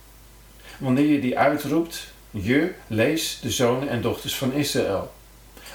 Wanneer 0.78 1.06
je 1.06 1.20
die 1.20 1.38
uitroept, 1.38 2.12
je 2.30 2.74
lees 2.86 3.38
de 3.42 3.50
zonen 3.50 3.88
en 3.88 4.00
dochters 4.00 4.36
van 4.36 4.52
Israël. 4.52 5.12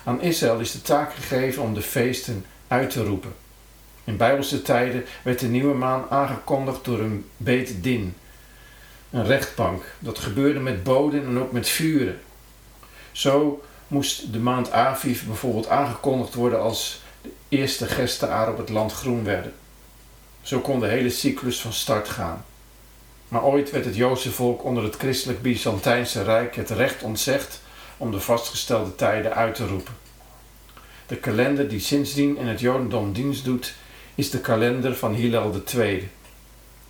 Aan 0.09 0.21
Israël 0.21 0.59
is 0.59 0.71
de 0.71 0.81
taak 0.81 1.13
gegeven 1.13 1.63
om 1.63 1.73
de 1.73 1.81
feesten 1.81 2.45
uit 2.67 2.89
te 2.89 3.03
roepen. 3.03 3.33
In 4.03 4.17
bijbelse 4.17 4.61
tijden 4.61 5.05
werd 5.23 5.39
de 5.39 5.47
nieuwe 5.47 5.73
maan 5.73 6.05
aangekondigd 6.09 6.85
door 6.85 6.99
een 6.99 7.25
beet 7.37 7.83
din, 7.83 8.15
een 9.09 9.25
rechtbank. 9.25 9.83
Dat 9.99 10.19
gebeurde 10.19 10.59
met 10.59 10.83
boden 10.83 11.25
en 11.25 11.39
ook 11.39 11.51
met 11.51 11.69
vuren. 11.69 12.19
Zo 13.11 13.63
moest 13.87 14.33
de 14.33 14.39
maand 14.39 14.71
Aviv 14.71 15.23
bijvoorbeeld 15.23 15.67
aangekondigd 15.67 16.33
worden 16.33 16.61
als 16.61 17.01
de 17.21 17.29
eerste 17.49 17.85
gestaar 17.85 18.51
op 18.51 18.57
het 18.57 18.69
land 18.69 18.93
groen 18.93 19.23
werden. 19.23 19.53
Zo 20.41 20.59
kon 20.59 20.79
de 20.79 20.87
hele 20.87 21.09
cyclus 21.09 21.61
van 21.61 21.73
start 21.73 22.09
gaan. 22.09 22.45
Maar 23.27 23.43
ooit 23.43 23.71
werd 23.71 23.85
het 23.85 23.95
Joodse 23.95 24.31
volk 24.31 24.63
onder 24.63 24.83
het 24.83 24.95
christelijk 24.95 25.41
Byzantijnse 25.41 26.23
Rijk 26.23 26.55
het 26.55 26.69
recht 26.69 27.03
ontzegd 27.03 27.61
om 27.99 28.11
de 28.11 28.19
vastgestelde 28.19 28.95
tijden 28.95 29.35
uit 29.35 29.55
te 29.55 29.67
roepen. 29.67 29.93
De 31.07 31.15
kalender 31.15 31.67
die 31.67 31.79
sindsdien 31.79 32.37
in 32.37 32.47
het 32.47 32.59
Jodendom 32.59 33.13
dienst 33.13 33.43
doet, 33.45 33.73
is 34.15 34.29
de 34.29 34.39
kalender 34.39 34.95
van 34.95 35.13
Hillel 35.13 35.63
II. 35.75 36.09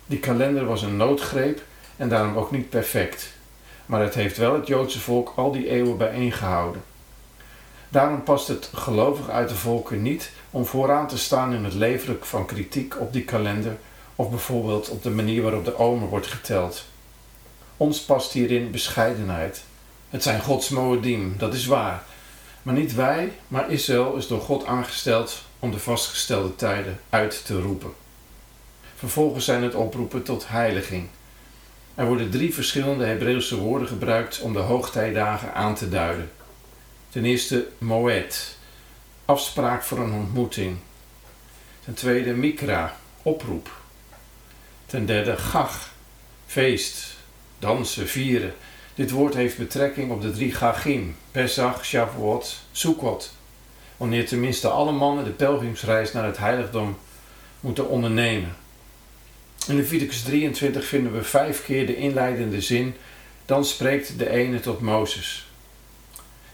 Die 0.06 0.18
kalender 0.18 0.64
was 0.64 0.82
een 0.82 0.96
noodgreep 0.96 1.62
en 1.96 2.08
daarom 2.08 2.36
ook 2.36 2.50
niet 2.50 2.68
perfect, 2.68 3.32
maar 3.86 4.00
het 4.00 4.14
heeft 4.14 4.36
wel 4.36 4.54
het 4.54 4.66
Joodse 4.66 5.00
volk 5.00 5.32
al 5.36 5.52
die 5.52 5.68
eeuwen 5.68 5.96
bijeengehouden. 5.96 6.82
Daarom 7.88 8.22
past 8.22 8.48
het 8.48 8.70
gelovig 8.74 9.28
uit 9.28 9.48
de 9.48 9.54
volken 9.54 10.02
niet 10.02 10.30
om 10.50 10.66
vooraan 10.66 11.08
te 11.08 11.18
staan 11.18 11.52
in 11.52 11.64
het 11.64 11.74
leveren 11.74 12.18
van 12.20 12.46
kritiek 12.46 13.00
op 13.00 13.12
die 13.12 13.24
kalender 13.24 13.76
of 14.16 14.30
bijvoorbeeld 14.30 14.88
op 14.88 15.02
de 15.02 15.10
manier 15.10 15.42
waarop 15.42 15.64
de 15.64 15.78
omer 15.78 16.08
wordt 16.08 16.26
geteld. 16.26 16.84
Ons 17.76 18.00
past 18.00 18.32
hierin 18.32 18.70
bescheidenheid. 18.70 19.62
Het 20.10 20.22
zijn 20.22 20.40
Gods 20.40 20.68
moedim, 20.68 21.34
dat 21.38 21.54
is 21.54 21.66
waar. 21.66 22.04
Maar 22.62 22.74
niet 22.74 22.94
wij, 22.94 23.32
maar 23.48 23.70
Israël 23.70 24.16
is 24.16 24.26
door 24.26 24.40
God 24.40 24.66
aangesteld 24.66 25.42
om 25.58 25.70
de 25.70 25.78
vastgestelde 25.78 26.56
tijden 26.56 27.00
uit 27.10 27.44
te 27.44 27.60
roepen. 27.60 27.92
Vervolgens 28.96 29.44
zijn 29.44 29.62
het 29.62 29.74
oproepen 29.74 30.22
tot 30.22 30.48
heiliging. 30.48 31.08
Er 31.94 32.06
worden 32.06 32.30
drie 32.30 32.54
verschillende 32.54 33.04
Hebreeuwse 33.04 33.56
woorden 33.56 33.88
gebruikt 33.88 34.40
om 34.40 34.52
de 34.52 34.58
hoogtijdagen 34.58 35.54
aan 35.54 35.74
te 35.74 35.88
duiden. 35.88 36.30
Ten 37.08 37.24
eerste 37.24 37.66
moed, 37.78 38.56
afspraak 39.24 39.82
voor 39.82 39.98
een 39.98 40.12
ontmoeting. 40.12 40.76
Ten 41.84 41.94
tweede 41.94 42.32
mikra, 42.32 42.96
oproep. 43.22 43.70
Ten 44.86 45.06
derde 45.06 45.36
gach, 45.36 45.92
feest, 46.46 47.16
dansen, 47.58 48.08
vieren. 48.08 48.54
Dit 49.00 49.10
woord 49.10 49.34
heeft 49.34 49.58
betrekking 49.58 50.10
op 50.10 50.22
de 50.22 50.30
drie 50.30 50.52
gachim, 50.54 51.16
Pesach, 51.30 51.84
Shavuot, 51.84 52.60
Sukkot. 52.72 53.32
Wanneer 53.96 54.26
tenminste 54.26 54.68
alle 54.68 54.92
mannen 54.92 55.24
de 55.24 55.30
pelgrimsreis 55.30 56.12
naar 56.12 56.24
het 56.24 56.38
heiligdom 56.38 56.98
moeten 57.60 57.88
ondernemen. 57.88 58.56
In 59.68 59.76
Leviticus 59.76 60.22
23 60.22 60.84
vinden 60.84 61.12
we 61.12 61.22
vijf 61.22 61.64
keer 61.64 61.86
de 61.86 61.96
inleidende 61.96 62.60
zin, 62.60 62.94
dan 63.46 63.64
spreekt 63.64 64.18
de 64.18 64.30
ene 64.30 64.60
tot 64.60 64.80
Mozes. 64.80 65.48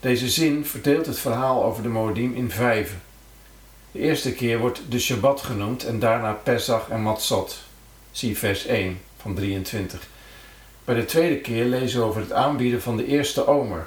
Deze 0.01 0.29
zin 0.29 0.65
verdeelt 0.65 1.07
het 1.07 1.19
verhaal 1.19 1.65
over 1.65 1.83
de 1.83 1.89
Moedim 1.89 2.35
in 2.35 2.51
vijven. 2.51 3.03
De 3.93 3.99
eerste 3.99 4.33
keer 4.33 4.59
wordt 4.59 4.83
de 4.89 4.99
Shabbat 4.99 5.41
genoemd 5.41 5.85
en 5.85 5.99
daarna 5.99 6.33
Pesach 6.33 6.89
en 6.89 7.03
Matzot. 7.03 7.59
Zie 8.11 8.39
vers 8.39 8.67
1 8.67 9.01
van 9.17 9.35
23. 9.35 10.15
Bij 10.87 10.95
de 10.95 11.05
tweede 11.05 11.41
keer 11.41 11.65
lezen 11.65 12.01
we 12.01 12.07
over 12.07 12.21
het 12.21 12.33
aanbieden 12.33 12.83
van 12.83 12.97
de 12.97 13.07
eerste 13.07 13.47
omer, 13.47 13.87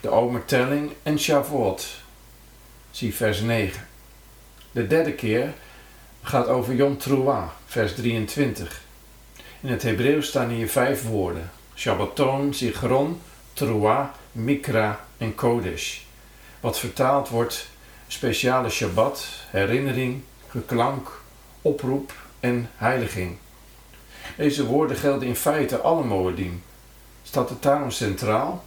de 0.00 0.10
omertelling 0.10 0.92
en 1.02 1.18
Shavuot. 1.18 1.86
Zie 2.90 3.14
vers 3.14 3.40
9. 3.40 3.88
De 4.70 4.86
derde 4.86 5.12
keer 5.12 5.54
gaat 6.22 6.46
over 6.46 6.74
Yom 6.74 6.98
Teruah, 6.98 7.48
vers 7.64 7.94
23. 7.94 8.80
In 9.60 9.68
het 9.68 9.82
Hebreeuws 9.82 10.26
staan 10.26 10.48
hier 10.48 10.68
vijf 10.68 11.02
woorden. 11.02 11.50
Shabbaton, 11.74 12.54
Zigron, 12.54 13.20
Teruah, 13.52 14.08
Mikra 14.32 15.04
en 15.18 15.34
Kodesh. 15.34 15.98
Wat 16.60 16.78
vertaald 16.78 17.28
wordt 17.28 17.68
speciale 18.06 18.70
Shabbat, 18.70 19.28
herinnering, 19.50 20.22
geklank, 20.48 21.20
oproep 21.62 22.12
en 22.40 22.70
heiliging. 22.76 23.36
Deze 24.36 24.66
woorden 24.66 24.96
gelden 24.96 25.28
in 25.28 25.36
feite 25.36 25.80
alle 25.80 26.04
Moedim. 26.04 26.62
Staat 27.22 27.48
het 27.48 27.62
daarom 27.62 27.90
centraal? 27.90 28.64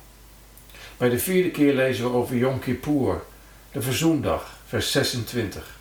Bij 0.97 1.09
de 1.09 1.19
vierde 1.19 1.51
keer 1.51 1.73
lezen 1.73 2.03
we 2.03 2.17
over 2.17 2.35
Yom 2.35 2.59
Kippur, 2.59 3.21
de 3.71 3.81
verzoendag, 3.81 4.57
vers 4.65 4.91
26. 4.91 5.77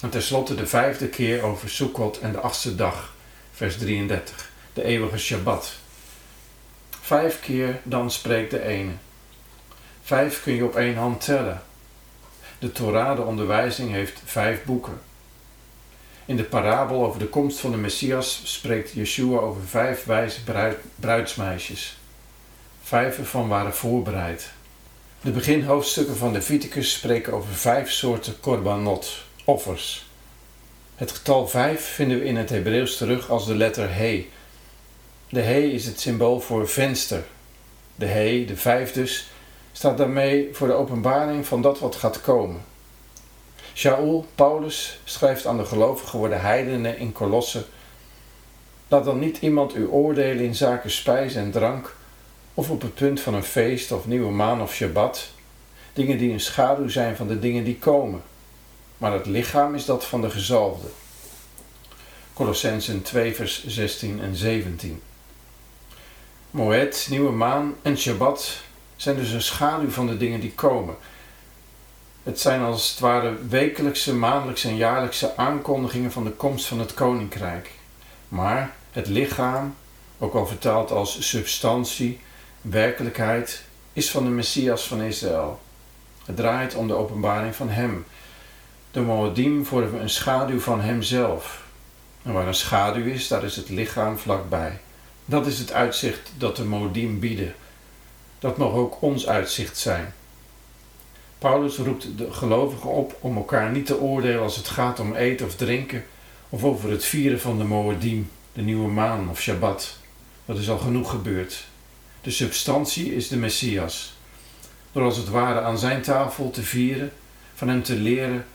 En 0.00 0.10
tenslotte 0.10 0.54
de 0.54 0.66
vijfde 0.66 1.08
keer 1.08 1.42
over 1.42 1.70
Sukkot 1.70 2.18
en 2.18 2.32
de 2.32 2.38
achtste 2.38 2.74
dag, 2.74 3.14
vers 3.52 3.78
33, 3.78 4.50
de 4.72 4.82
eeuwige 4.82 5.18
Shabbat. 5.18 5.72
Vijf 7.00 7.40
keer 7.40 7.80
dan 7.82 8.10
spreekt 8.10 8.50
de 8.50 8.62
ene. 8.62 8.92
Vijf 10.02 10.42
kun 10.42 10.54
je 10.54 10.64
op 10.64 10.76
één 10.76 10.96
hand 10.96 11.24
tellen. 11.24 11.62
De 12.58 12.72
Torah, 12.72 13.16
de 13.16 13.22
onderwijzing, 13.22 13.90
heeft 13.90 14.22
vijf 14.24 14.64
boeken. 14.64 15.00
In 16.30 16.36
de 16.36 16.44
parabel 16.44 17.04
over 17.04 17.18
de 17.18 17.26
komst 17.26 17.58
van 17.58 17.70
de 17.70 17.76
Messias 17.76 18.40
spreekt 18.44 18.92
Yeshua 18.92 19.38
over 19.38 19.62
vijf 19.62 20.04
wijze 20.04 20.40
bruidsmeisjes. 20.96 21.98
Vijf 22.82 23.18
ervan 23.18 23.48
waren 23.48 23.74
voorbereid. 23.74 24.50
De 25.20 25.30
beginhoofdstukken 25.30 26.16
van 26.16 26.32
de 26.32 26.42
Viticus 26.42 26.92
spreken 26.92 27.32
over 27.32 27.54
vijf 27.54 27.90
soorten 27.90 28.40
korbanot, 28.40 29.24
offers. 29.44 30.06
Het 30.94 31.10
getal 31.10 31.48
vijf 31.48 31.84
vinden 31.84 32.18
we 32.18 32.24
in 32.24 32.36
het 32.36 32.50
Hebreeuws 32.50 32.96
terug 32.96 33.30
als 33.30 33.46
de 33.46 33.56
letter 33.56 33.94
he. 33.94 34.28
De 35.28 35.40
he 35.40 35.60
is 35.60 35.84
het 35.84 36.00
symbool 36.00 36.40
voor 36.40 36.68
venster. 36.68 37.24
De 37.94 38.06
he, 38.06 38.44
de 38.44 38.56
vijf 38.56 38.92
dus, 38.92 39.30
staat 39.72 39.98
daarmee 39.98 40.48
voor 40.52 40.66
de 40.66 40.74
openbaring 40.74 41.46
van 41.46 41.62
dat 41.62 41.78
wat 41.78 41.96
gaat 41.96 42.20
komen. 42.20 42.60
Shaul, 43.80 44.26
Paulus, 44.34 45.00
schrijft 45.04 45.46
aan 45.46 45.56
de 45.56 45.64
gelovig 45.64 46.08
geworden 46.08 46.40
heidenen 46.40 46.98
in 46.98 47.12
Kolossen: 47.12 47.64
Laat 48.88 49.04
dan 49.04 49.18
niet 49.18 49.38
iemand 49.38 49.76
u 49.76 49.86
oordelen 49.86 50.44
in 50.44 50.54
zaken 50.54 50.90
spijs 50.90 51.34
en 51.34 51.50
drank, 51.50 51.96
of 52.54 52.70
op 52.70 52.82
het 52.82 52.94
punt 52.94 53.20
van 53.20 53.34
een 53.34 53.44
feest 53.44 53.92
of 53.92 54.06
nieuwe 54.06 54.30
maan 54.30 54.62
of 54.62 54.74
Shabbat, 54.74 55.30
dingen 55.92 56.18
die 56.18 56.32
een 56.32 56.40
schaduw 56.40 56.88
zijn 56.88 57.16
van 57.16 57.28
de 57.28 57.38
dingen 57.38 57.64
die 57.64 57.76
komen. 57.76 58.22
Maar 58.98 59.12
het 59.12 59.26
lichaam 59.26 59.74
is 59.74 59.84
dat 59.84 60.04
van 60.04 60.20
de 60.20 60.30
gezalfde. 60.30 60.88
Colossensen 62.32 63.02
2, 63.02 63.34
vers 63.34 63.66
16 63.66 64.20
en 64.20 64.36
17. 64.36 65.02
Moed, 66.50 67.06
nieuwe 67.10 67.32
maan 67.32 67.74
en 67.82 67.98
Shabbat 67.98 68.62
zijn 68.96 69.16
dus 69.16 69.30
een 69.30 69.42
schaduw 69.42 69.90
van 69.90 70.06
de 70.06 70.16
dingen 70.16 70.40
die 70.40 70.52
komen. 70.52 70.96
Het 72.22 72.40
zijn 72.40 72.62
als 72.62 72.90
het 72.90 72.98
ware 72.98 73.34
wekelijkse, 73.48 74.14
maandelijkse 74.14 74.68
en 74.68 74.76
jaarlijkse 74.76 75.36
aankondigingen 75.36 76.12
van 76.12 76.24
de 76.24 76.30
komst 76.30 76.66
van 76.66 76.78
het 76.78 76.94
koninkrijk. 76.94 77.70
Maar 78.28 78.74
het 78.90 79.06
lichaam, 79.06 79.74
ook 80.18 80.34
al 80.34 80.46
vertaald 80.46 80.90
als 80.90 81.28
substantie, 81.28 82.20
werkelijkheid, 82.60 83.62
is 83.92 84.10
van 84.10 84.24
de 84.24 84.30
Messias 84.30 84.86
van 84.86 85.02
Israël. 85.02 85.60
Het 86.24 86.36
draait 86.36 86.74
om 86.74 86.86
de 86.86 86.94
openbaring 86.94 87.54
van 87.54 87.68
Hem. 87.68 88.04
De 88.90 89.00
Moedim 89.00 89.66
vormen 89.66 90.00
een 90.00 90.10
schaduw 90.10 90.60
van 90.60 90.80
Hemzelf. 90.80 91.62
En 92.22 92.32
waar 92.32 92.46
een 92.46 92.54
schaduw 92.54 93.04
is, 93.04 93.28
daar 93.28 93.44
is 93.44 93.56
het 93.56 93.68
lichaam 93.68 94.18
vlakbij. 94.18 94.80
Dat 95.24 95.46
is 95.46 95.58
het 95.58 95.72
uitzicht 95.72 96.32
dat 96.38 96.56
de 96.56 96.64
Moedim 96.64 97.20
bieden. 97.20 97.54
Dat 98.38 98.56
mag 98.56 98.72
ook 98.72 99.02
ons 99.02 99.26
uitzicht 99.28 99.78
zijn. 99.78 100.14
Paulus 101.40 101.76
roept 101.76 102.18
de 102.18 102.32
gelovigen 102.32 102.90
op 102.90 103.16
om 103.20 103.36
elkaar 103.36 103.70
niet 103.70 103.86
te 103.86 104.00
oordelen 104.00 104.42
als 104.42 104.56
het 104.56 104.68
gaat 104.68 105.00
om 105.00 105.14
eten 105.14 105.46
of 105.46 105.54
drinken 105.54 106.04
of 106.48 106.64
over 106.64 106.90
het 106.90 107.04
vieren 107.04 107.40
van 107.40 107.58
de 107.58 107.64
Moedim, 107.64 108.30
de 108.52 108.62
nieuwe 108.62 108.88
maan 108.88 109.30
of 109.30 109.40
Shabbat. 109.40 109.96
Dat 110.44 110.58
is 110.58 110.70
al 110.70 110.78
genoeg 110.78 111.10
gebeurd. 111.10 111.64
De 112.20 112.30
substantie 112.30 113.14
is 113.14 113.28
de 113.28 113.36
Messias. 113.36 114.16
Door 114.92 115.02
als 115.02 115.16
het 115.16 115.28
ware 115.28 115.60
aan 115.60 115.78
zijn 115.78 116.02
tafel 116.02 116.50
te 116.50 116.62
vieren, 116.62 117.12
van 117.54 117.68
hem 117.68 117.82
te 117.82 117.94
leren, 117.94 118.46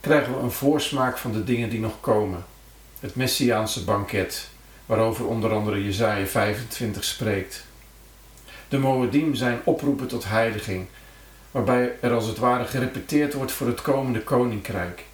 krijgen 0.00 0.34
we 0.34 0.40
een 0.40 0.50
voorsmaak 0.50 1.18
van 1.18 1.32
de 1.32 1.44
dingen 1.44 1.68
die 1.68 1.80
nog 1.80 2.00
komen. 2.00 2.44
Het 3.00 3.14
Messiaanse 3.14 3.84
banket, 3.84 4.48
waarover 4.86 5.26
onder 5.26 5.52
andere 5.52 5.84
Jesaja 5.84 6.26
25 6.26 7.04
spreekt. 7.04 7.64
De 8.68 8.78
Moedim 8.78 9.34
zijn 9.34 9.60
oproepen 9.64 10.06
tot 10.06 10.24
heiliging, 10.28 10.86
waarbij 11.54 11.92
er 12.00 12.12
als 12.12 12.26
het 12.26 12.38
ware 12.38 12.64
gerepeteerd 12.64 13.34
wordt 13.34 13.52
voor 13.52 13.66
het 13.66 13.82
komende 13.82 14.20
koninkrijk. 14.20 15.04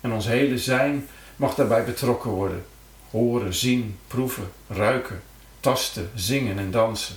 En 0.00 0.12
ons 0.12 0.26
hele 0.26 0.58
zijn 0.58 1.08
mag 1.36 1.54
daarbij 1.54 1.84
betrokken 1.84 2.30
worden. 2.30 2.64
Horen, 3.10 3.54
zien, 3.54 3.98
proeven, 4.06 4.50
ruiken, 4.68 5.22
tasten, 5.60 6.10
zingen 6.14 6.58
en 6.58 6.70
dansen. 6.70 7.14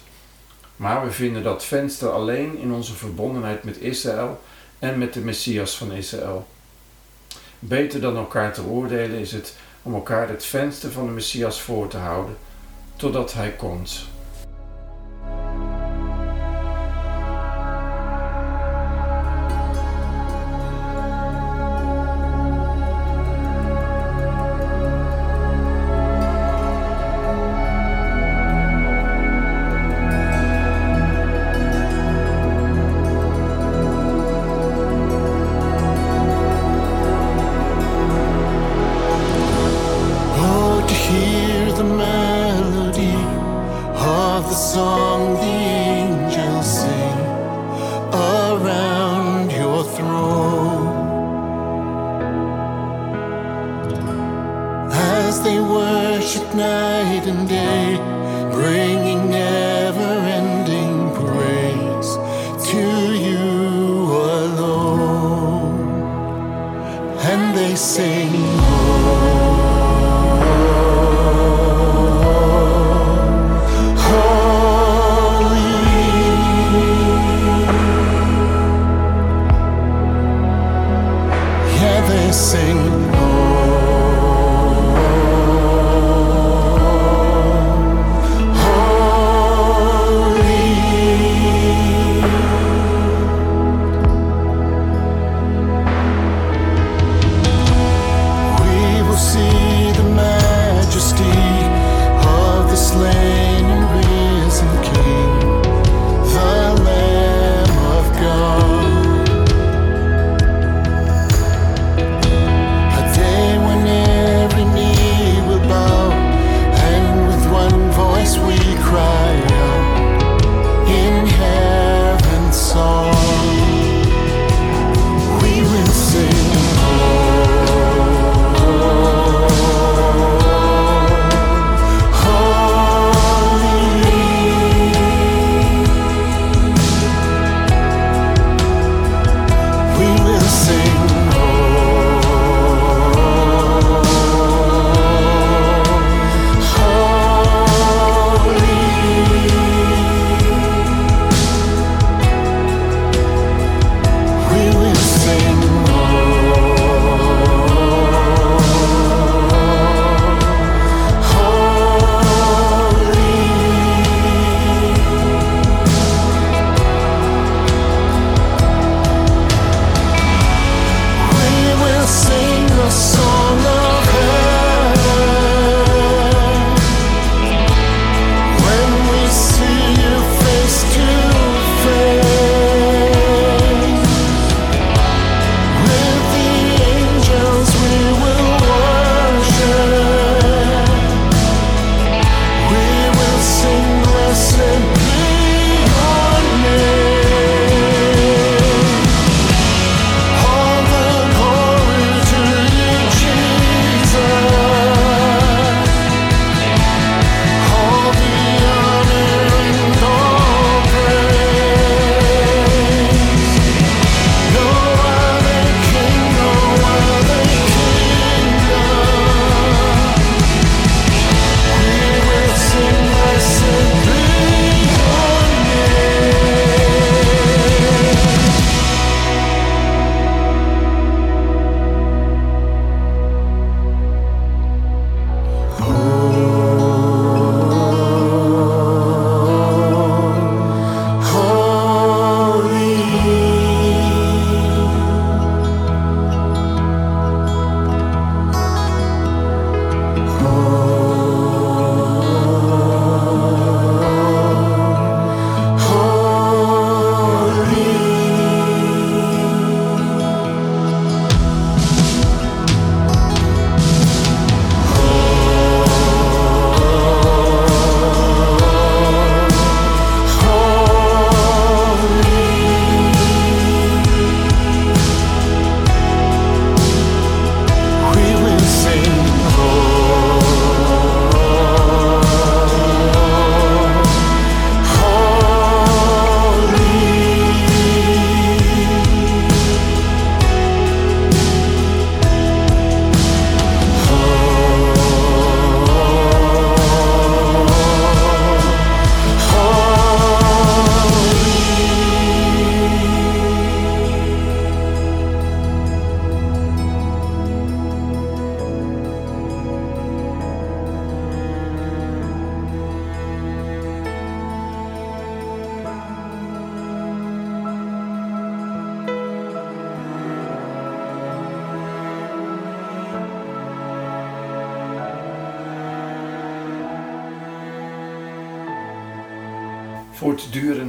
Maar 0.75 1.06
we 1.06 1.12
vinden 1.12 1.43
dat 1.43 1.65
venster 1.65 2.10
alleen 2.10 2.58
in 2.58 2.71
onze 2.71 2.93
verbondenheid 2.93 3.63
met 3.63 3.78
Israël 3.78 4.41
en 4.80 4.97
met 4.97 5.13
de 5.13 5.19
Messias 5.21 5.78
van 5.78 5.91
Israël. 5.91 6.47
Beter 7.60 8.01
dan 8.01 8.17
elkaar 8.17 8.54
te 8.54 8.63
oordelen 8.63 9.19
is 9.19 9.32
het 9.32 9.56
om 9.82 9.93
elkaar 9.93 10.30
het 10.30 10.45
venster 10.45 10.91
van 10.91 11.06
de 11.06 11.12
Messias 11.12 11.62
voor 11.62 11.88
te 11.88 11.97
houden, 11.97 12.38
totdat 12.95 13.34
Hij 13.34 13.51
komt. 13.51 14.13
Night 57.03 57.27
and 57.27 57.49
day, 57.49 57.97
bringing 58.53 59.14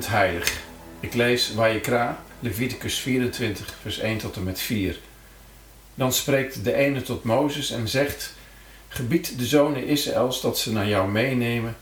Heilig. 0.07 0.61
Ik 1.01 1.14
lees 1.14 1.55
Wajekra, 1.55 2.23
Leviticus 2.40 2.99
24, 2.99 3.75
vers 3.83 3.99
1 3.99 4.19
tot 4.19 4.37
en 4.37 4.42
met 4.42 4.61
4. 4.61 4.99
Dan 5.95 6.12
spreekt 6.12 6.64
de 6.64 6.75
ene 6.75 7.03
tot 7.03 7.25
Mozes 7.25 7.71
en 7.71 7.88
zegt: 7.88 8.35
Gebied 8.88 9.38
de 9.38 9.47
zonen 9.47 9.87
Israëls 9.87 10.40
dat 10.40 10.59
ze 10.59 10.73
naar 10.73 10.88
jou 10.88 11.11
meenemen 11.11 11.77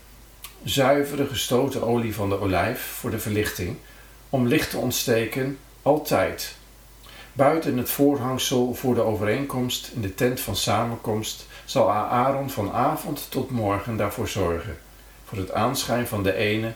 zuivere 0.63 1.27
gestoten 1.27 1.83
olie 1.83 2.15
van 2.15 2.29
de 2.29 2.39
olijf 2.39 2.81
voor 2.81 3.11
de 3.11 3.19
verlichting, 3.19 3.77
om 4.29 4.47
licht 4.47 4.69
te 4.69 4.77
ontsteken 4.77 5.57
altijd. 5.81 6.55
Buiten 7.33 7.77
het 7.77 7.89
voorhangsel 7.89 8.73
voor 8.73 8.95
de 8.95 9.01
overeenkomst 9.01 9.91
in 9.93 10.01
de 10.01 10.15
tent 10.15 10.39
van 10.39 10.55
samenkomst 10.55 11.47
zal 11.65 11.91
Aaron 11.91 12.49
van 12.49 12.71
avond 12.71 13.27
tot 13.29 13.49
morgen 13.49 13.97
daarvoor 13.97 14.27
zorgen, 14.27 14.77
voor 15.25 15.37
het 15.37 15.51
aanschijn 15.51 16.07
van 16.07 16.23
de 16.23 16.33
ene 16.33 16.73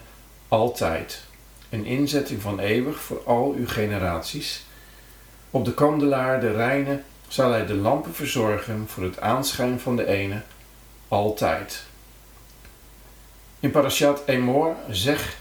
altijd. 0.48 1.28
Een 1.70 1.86
inzetting 1.86 2.42
van 2.42 2.60
eeuwig 2.60 3.00
voor 3.00 3.24
al 3.26 3.54
uw 3.58 3.68
generaties. 3.68 4.66
Op 5.52 5.66
de 5.66 5.74
kandelaar, 5.74 6.40
de 6.40 6.52
reine, 6.52 7.02
zal 7.28 7.52
hij 7.52 7.66
de 7.66 7.76
lampen 7.76 8.14
verzorgen 8.14 8.88
voor 8.88 9.04
het 9.04 9.20
aanschijn 9.20 9.80
van 9.80 9.96
de 9.96 10.08
ene 10.08 10.42
altijd. 11.08 11.84
In 13.60 13.72
Parashat 13.72 14.22
Emor, 14.26 14.76
zeg, 14.90 15.38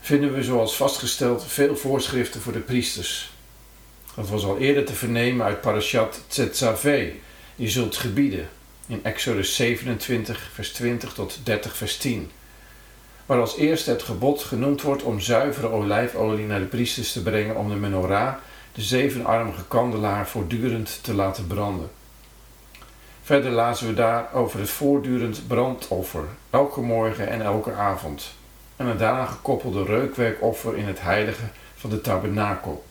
vinden 0.00 0.34
we 0.34 0.42
zoals 0.42 0.76
vastgesteld 0.76 1.44
veel 1.44 1.76
voorschriften 1.76 2.40
voor 2.40 2.52
de 2.52 2.58
priesters. 2.58 3.32
Dat 4.14 4.28
was 4.28 4.44
al 4.44 4.58
eerder 4.58 4.84
te 4.84 4.94
vernemen 4.94 5.46
uit 5.46 5.60
Parashat 5.60 6.20
Tzetzaveh, 6.28 7.14
je 7.54 7.68
zult 7.68 7.96
gebieden, 7.96 8.48
in 8.86 9.04
Exodus 9.04 9.56
27, 9.56 10.50
vers 10.52 10.72
20 10.72 11.12
tot 11.12 11.38
30, 11.42 11.76
vers 11.76 11.96
10. 11.96 12.30
Waar 13.26 13.40
als 13.40 13.56
eerste 13.56 13.90
het 13.90 14.02
gebod 14.02 14.42
genoemd 14.42 14.82
wordt 14.82 15.02
om 15.02 15.20
zuivere 15.20 15.68
olijfolie 15.68 16.46
naar 16.46 16.58
de 16.58 16.64
priesters 16.64 17.12
te 17.12 17.22
brengen 17.22 17.56
om 17.56 17.68
de 17.68 17.74
menorah, 17.74 18.34
de 18.74 18.82
zevenarmige 18.82 19.64
kandelaar, 19.68 20.28
voortdurend 20.28 20.98
te 21.02 21.14
laten 21.14 21.46
branden. 21.46 21.90
Verder 23.22 23.50
lazen 23.50 23.86
we 23.86 23.94
daar 23.94 24.32
over 24.34 24.60
het 24.60 24.70
voortdurend 24.70 25.46
brandoffer, 25.46 26.24
elke 26.50 26.80
morgen 26.80 27.28
en 27.28 27.42
elke 27.42 27.72
avond. 27.72 28.34
En 28.76 28.86
het 28.86 28.98
daaraan 28.98 29.28
gekoppelde 29.28 29.84
reukwerkoffer 29.84 30.76
in 30.76 30.86
het 30.86 31.00
heilige 31.00 31.44
van 31.76 31.90
de 31.90 32.00
tabernakel. 32.00 32.84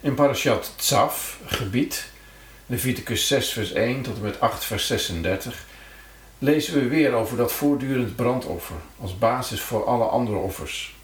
In 0.00 0.14
Parashat 0.14 0.72
Tzaf, 0.76 1.38
gebied, 1.46 2.06
Leviticus 2.66 3.26
6 3.26 3.52
vers 3.52 3.72
1 3.72 4.02
tot 4.02 4.16
en 4.16 4.22
met 4.22 4.40
8 4.40 4.64
vers 4.64 4.86
36, 4.86 5.64
lezen 6.38 6.74
we 6.74 6.88
weer 6.88 7.12
over 7.12 7.36
dat 7.36 7.52
voortdurend 7.52 8.16
brandoffer 8.16 8.76
als 9.00 9.18
basis 9.18 9.60
voor 9.60 9.84
alle 9.84 10.04
andere 10.04 10.36
offers. 10.36 10.94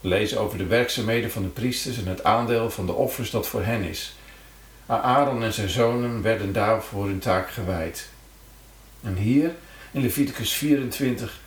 We 0.00 0.08
lezen 0.08 0.40
over 0.40 0.58
de 0.58 0.66
werkzaamheden 0.66 1.30
van 1.30 1.42
de 1.42 1.48
priesters 1.48 1.98
en 1.98 2.06
het 2.06 2.24
aandeel 2.24 2.70
van 2.70 2.86
de 2.86 2.92
offers 2.92 3.30
dat 3.30 3.48
voor 3.48 3.62
hen 3.62 3.82
is 3.82 4.14
Aaron 5.00 5.42
en 5.42 5.52
zijn 5.52 5.68
zonen 5.68 6.22
werden 6.22 6.52
daarvoor 6.52 7.06
hun 7.06 7.18
taak 7.18 7.50
gewijd. 7.50 8.08
En 9.02 9.16
hier, 9.16 9.54
in 9.90 10.00
Leviticus 10.00 10.52
24, 10.52 11.40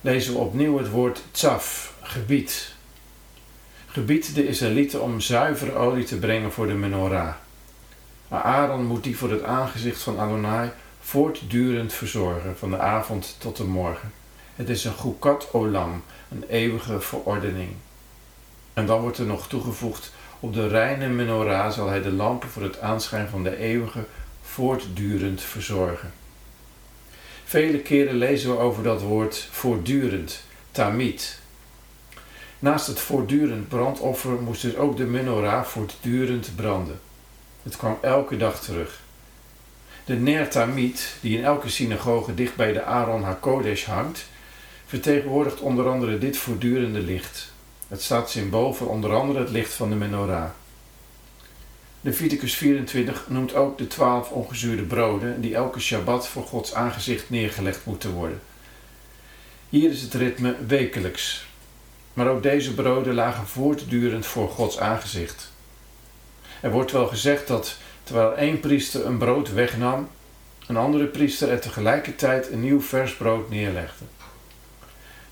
lezen 0.00 0.32
we 0.32 0.38
opnieuw 0.38 0.78
het 0.78 0.90
woord 0.90 1.22
tsaf, 1.30 1.94
gebied. 2.02 2.74
Gebied 3.86 4.34
de 4.34 4.48
Israëlieten 4.48 5.02
om 5.02 5.20
zuivere 5.20 5.72
olie 5.72 6.04
te 6.04 6.18
brengen 6.18 6.52
voor 6.52 6.66
de 6.66 6.74
menorah. 6.74 7.34
Aaron 8.28 8.84
moet 8.84 9.04
die 9.04 9.16
voor 9.16 9.30
het 9.30 9.42
aangezicht 9.42 10.02
van 10.02 10.18
Adonai 10.18 10.70
voortdurend 11.06 11.92
verzorgen, 11.92 12.58
van 12.58 12.70
de 12.70 12.78
avond 12.78 13.36
tot 13.38 13.56
de 13.56 13.64
morgen. 13.64 14.12
Het 14.54 14.68
is 14.68 14.84
een 14.84 14.92
gukat 14.92 15.48
olam, 15.52 16.02
een 16.30 16.44
eeuwige 16.48 17.00
verordening. 17.00 17.70
En 18.72 18.86
dan 18.86 19.00
wordt 19.00 19.18
er 19.18 19.26
nog 19.26 19.48
toegevoegd 19.48 20.12
op 20.40 20.54
de 20.54 20.68
reine 20.68 21.08
menorah 21.08 21.72
zal 21.72 21.88
hij 21.88 22.02
de 22.02 22.12
lampen 22.12 22.48
voor 22.48 22.62
het 22.62 22.80
aanschijn 22.80 23.28
van 23.28 23.42
de 23.42 23.56
eeuwige 23.56 24.04
voortdurend 24.42 25.40
verzorgen. 25.42 26.12
Vele 27.44 27.78
keren 27.78 28.14
lezen 28.14 28.50
we 28.50 28.58
over 28.58 28.82
dat 28.82 29.02
woord 29.02 29.48
voortdurend, 29.50 30.42
tamid. 30.70 31.38
Naast 32.58 32.86
het 32.86 33.00
voortdurend 33.00 33.68
brandoffer 33.68 34.30
moest 34.30 34.62
dus 34.62 34.76
ook 34.76 34.96
de 34.96 35.04
menorah 35.04 35.64
voortdurend 35.64 36.50
branden. 36.56 37.00
Het 37.62 37.76
kwam 37.76 37.98
elke 38.02 38.36
dag 38.36 38.60
terug. 38.60 39.04
De 40.06 40.14
Ner 40.14 40.48
die 41.20 41.38
in 41.38 41.44
elke 41.44 41.68
synagoge 41.68 42.34
dicht 42.34 42.56
bij 42.56 42.72
de 42.72 42.82
Aaron 42.82 43.22
HaKodesh 43.22 43.84
hangt, 43.84 44.26
vertegenwoordigt 44.86 45.60
onder 45.60 45.88
andere 45.88 46.18
dit 46.18 46.36
voortdurende 46.36 47.00
licht. 47.00 47.52
Het 47.88 48.02
staat 48.02 48.30
symbool 48.30 48.74
voor 48.74 48.88
onder 48.88 49.14
andere 49.14 49.38
het 49.38 49.50
licht 49.50 49.72
van 49.72 49.90
de 49.90 49.94
menorah. 49.96 50.50
Leviticus 52.00 52.54
24 52.54 53.24
noemt 53.28 53.54
ook 53.54 53.78
de 53.78 53.86
twaalf 53.86 54.30
ongezuurde 54.30 54.82
broden 54.82 55.40
die 55.40 55.54
elke 55.54 55.80
Shabbat 55.80 56.28
voor 56.28 56.44
Gods 56.44 56.74
aangezicht 56.74 57.30
neergelegd 57.30 57.84
moeten 57.84 58.10
worden. 58.10 58.40
Hier 59.68 59.90
is 59.90 60.02
het 60.02 60.14
ritme 60.14 60.56
wekelijks. 60.66 61.46
Maar 62.12 62.28
ook 62.28 62.42
deze 62.42 62.74
broden 62.74 63.14
lagen 63.14 63.46
voortdurend 63.46 64.26
voor 64.26 64.48
Gods 64.48 64.78
aangezicht. 64.78 65.52
Er 66.60 66.70
wordt 66.70 66.92
wel 66.92 67.06
gezegd 67.06 67.46
dat 67.46 67.76
terwijl 68.06 68.36
één 68.36 68.60
priester 68.60 69.06
een 69.06 69.18
brood 69.18 69.52
wegnam, 69.52 70.08
een 70.66 70.76
andere 70.76 71.06
priester 71.06 71.48
er 71.48 71.60
tegelijkertijd 71.60 72.50
een 72.50 72.60
nieuw 72.60 72.80
vers 72.80 73.14
brood 73.14 73.50
neerlegde. 73.50 74.04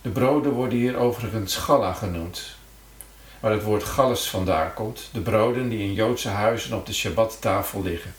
De 0.02 0.08
broden 0.08 0.52
worden 0.52 0.78
hier 0.78 0.96
overigens 0.96 1.56
galla 1.56 1.92
genoemd, 1.92 2.56
waar 3.40 3.52
het 3.52 3.62
woord 3.62 3.84
galles 3.84 4.28
vandaan 4.28 4.74
komt, 4.74 5.08
de 5.12 5.20
broden 5.20 5.68
die 5.68 5.78
in 5.78 5.92
Joodse 5.92 6.28
huizen 6.28 6.76
op 6.76 6.86
de 6.86 6.94
Shabbattafel 6.94 7.82
liggen. 7.82 8.14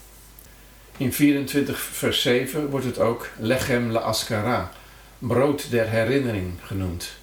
In 0.98 1.14
24 1.14 1.80
vers 1.80 2.22
7 2.22 2.70
wordt 2.70 2.86
het 2.86 3.00
ook 3.00 3.30
lechem 3.40 3.92
la 3.92 4.00
askara, 4.00 4.72
brood 5.20 5.70
der 5.70 5.90
herinnering 5.90 6.54
genoemd. 6.64 7.18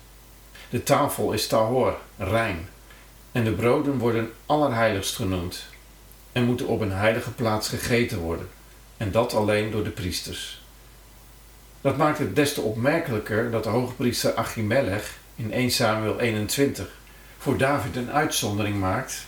De 0.69 0.83
tafel 0.83 1.33
is 1.33 1.47
tahor, 1.47 1.97
rein, 2.17 2.69
en 3.33 3.45
de 3.45 3.53
broden 3.53 3.99
worden 3.99 4.33
allerheiligst 4.47 5.17
genoemd 5.17 5.71
en 6.33 6.45
moeten 6.45 6.67
op 6.67 6.81
een 6.81 6.93
heilige 6.93 7.31
plaats 7.31 7.69
gegeten 7.69 8.19
worden, 8.19 8.49
en 8.97 9.11
dat 9.11 9.35
alleen 9.35 9.71
door 9.71 9.85
de 9.85 9.91
priesters. 9.91 10.63
Dat 11.81 11.97
maakt 11.97 12.19
het 12.19 12.37
des 12.37 12.55
te 12.55 12.61
opmerkelijker 12.61 13.51
dat 13.51 13.65
de 13.65 13.69
hoogpriester 13.69 14.35
Achimelech 14.35 15.19
in 15.37 15.53
1 15.53 15.71
Samuel 15.71 16.21
21 16.21 17.01
voor 17.39 17.57
David 17.57 17.97
een 17.97 18.11
uitzondering 18.11 18.79
maakt 18.79 19.27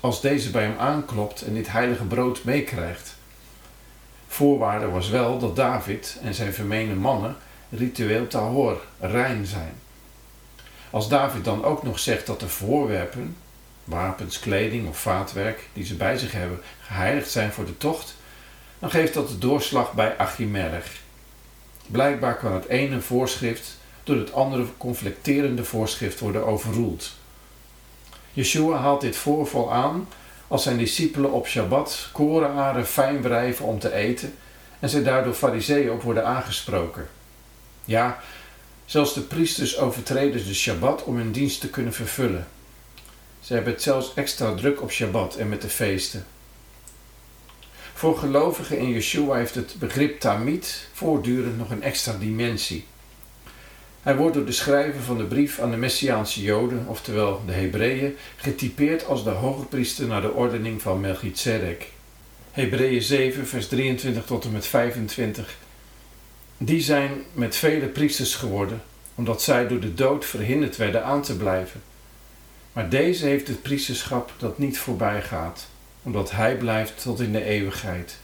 als 0.00 0.20
deze 0.20 0.50
bij 0.50 0.62
hem 0.62 0.78
aanklopt 0.78 1.42
en 1.42 1.54
dit 1.54 1.70
heilige 1.70 2.04
brood 2.04 2.44
meekrijgt. 2.44 3.16
Voorwaarde 4.26 4.88
was 4.88 5.08
wel 5.08 5.38
dat 5.38 5.56
David 5.56 6.18
en 6.22 6.34
zijn 6.34 6.52
vermeende 6.52 6.94
mannen 6.94 7.36
ritueel 7.70 8.26
tahor, 8.26 8.80
rein 9.00 9.46
zijn. 9.46 9.72
Als 10.90 11.08
David 11.08 11.44
dan 11.44 11.64
ook 11.64 11.82
nog 11.82 11.98
zegt 11.98 12.26
dat 12.26 12.40
de 12.40 12.48
voorwerpen, 12.48 13.36
wapens, 13.86 14.38
kleding 14.38 14.88
of 14.88 14.98
vaatwerk 14.98 15.68
die 15.72 15.84
ze 15.84 15.94
bij 15.94 16.18
zich 16.18 16.32
hebben, 16.32 16.60
geheiligd 16.80 17.30
zijn 17.30 17.52
voor 17.52 17.66
de 17.66 17.76
tocht, 17.76 18.16
dan 18.78 18.90
geeft 18.90 19.14
dat 19.14 19.28
de 19.28 19.38
doorslag 19.38 19.92
bij 19.92 20.16
Achimelech. 20.16 21.00
Blijkbaar 21.86 22.36
kan 22.36 22.52
het 22.52 22.66
ene 22.66 23.00
voorschrift 23.00 23.76
door 24.04 24.16
het 24.16 24.32
andere 24.32 24.66
conflicterende 24.76 25.64
voorschrift 25.64 26.20
worden 26.20 26.46
overroeld. 26.46 27.12
Yeshua 28.32 28.76
haalt 28.76 29.00
dit 29.00 29.16
voorval 29.16 29.72
aan 29.72 30.08
als 30.48 30.62
zijn 30.62 30.78
discipelen 30.78 31.32
op 31.32 31.46
Shabbat 31.46 32.08
korenaren 32.12 32.86
fijn 32.86 33.22
wrijven 33.22 33.64
om 33.64 33.78
te 33.78 33.92
eten 33.92 34.34
en 34.78 34.88
zij 34.88 35.02
daardoor 35.02 35.34
fariseeën 35.34 35.90
ook 35.90 36.02
worden 36.02 36.26
aangesproken. 36.26 37.08
Ja, 37.84 38.20
zelfs 38.84 39.14
de 39.14 39.20
priesters 39.20 39.78
overtreden 39.78 40.46
de 40.46 40.54
Shabbat 40.54 41.04
om 41.04 41.16
hun 41.16 41.32
dienst 41.32 41.60
te 41.60 41.70
kunnen 41.70 41.92
vervullen. 41.92 42.46
Ze 43.46 43.54
hebben 43.54 43.72
het 43.72 43.82
zelfs 43.82 44.14
extra 44.14 44.54
druk 44.54 44.82
op 44.82 44.90
Shabbat 44.90 45.36
en 45.36 45.48
met 45.48 45.62
de 45.62 45.68
feesten. 45.68 46.26
Voor 47.94 48.18
gelovigen 48.18 48.78
in 48.78 48.90
Yeshua 48.90 49.36
heeft 49.36 49.54
het 49.54 49.74
begrip 49.78 50.20
Tamid 50.20 50.88
voortdurend 50.92 51.58
nog 51.58 51.70
een 51.70 51.82
extra 51.82 52.12
dimensie. 52.18 52.84
Hij 54.02 54.16
wordt 54.16 54.34
door 54.34 54.44
de 54.44 54.52
schrijver 54.52 55.02
van 55.02 55.18
de 55.18 55.24
brief 55.24 55.58
aan 55.58 55.70
de 55.70 55.76
Messiaanse 55.76 56.42
Joden, 56.42 56.84
oftewel 56.88 57.42
de 57.46 57.52
Hebreeën, 57.52 58.16
getypeerd 58.36 59.06
als 59.06 59.24
de 59.24 59.30
hoge 59.30 59.64
priester 59.64 60.06
naar 60.06 60.20
de 60.20 60.32
ordening 60.32 60.82
van 60.82 61.00
Melchizedek. 61.00 61.92
Hebreeën 62.50 63.02
7, 63.02 63.46
vers 63.46 63.68
23 63.68 64.24
tot 64.24 64.44
en 64.44 64.52
met 64.52 64.66
25. 64.66 65.56
Die 66.58 66.80
zijn 66.80 67.10
met 67.32 67.56
vele 67.56 67.86
priesters 67.86 68.34
geworden, 68.34 68.82
omdat 69.14 69.42
zij 69.42 69.68
door 69.68 69.80
de 69.80 69.94
dood 69.94 70.24
verhinderd 70.24 70.76
werden 70.76 71.04
aan 71.04 71.22
te 71.22 71.36
blijven. 71.36 71.80
Maar 72.76 72.88
deze 72.88 73.26
heeft 73.26 73.48
het 73.48 73.62
priesterschap 73.62 74.32
dat 74.38 74.58
niet 74.58 74.78
voorbij 74.78 75.22
gaat 75.22 75.66
omdat 76.02 76.30
Hij 76.30 76.56
blijft 76.56 77.02
tot 77.02 77.20
in 77.20 77.32
de 77.32 77.44
eeuwigheid. 77.44 78.18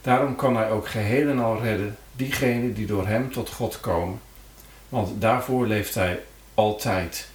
Daarom 0.00 0.36
kan 0.36 0.56
Hij 0.56 0.70
ook 0.70 0.88
geheel 0.88 1.28
en 1.28 1.38
al 1.38 1.60
redden 1.60 1.96
diegenen 2.16 2.74
die 2.74 2.86
door 2.86 3.06
Hem 3.06 3.32
tot 3.32 3.50
God 3.50 3.80
komen, 3.80 4.20
want 4.88 5.20
daarvoor 5.20 5.66
leeft 5.66 5.94
Hij 5.94 6.22
altijd, 6.54 7.28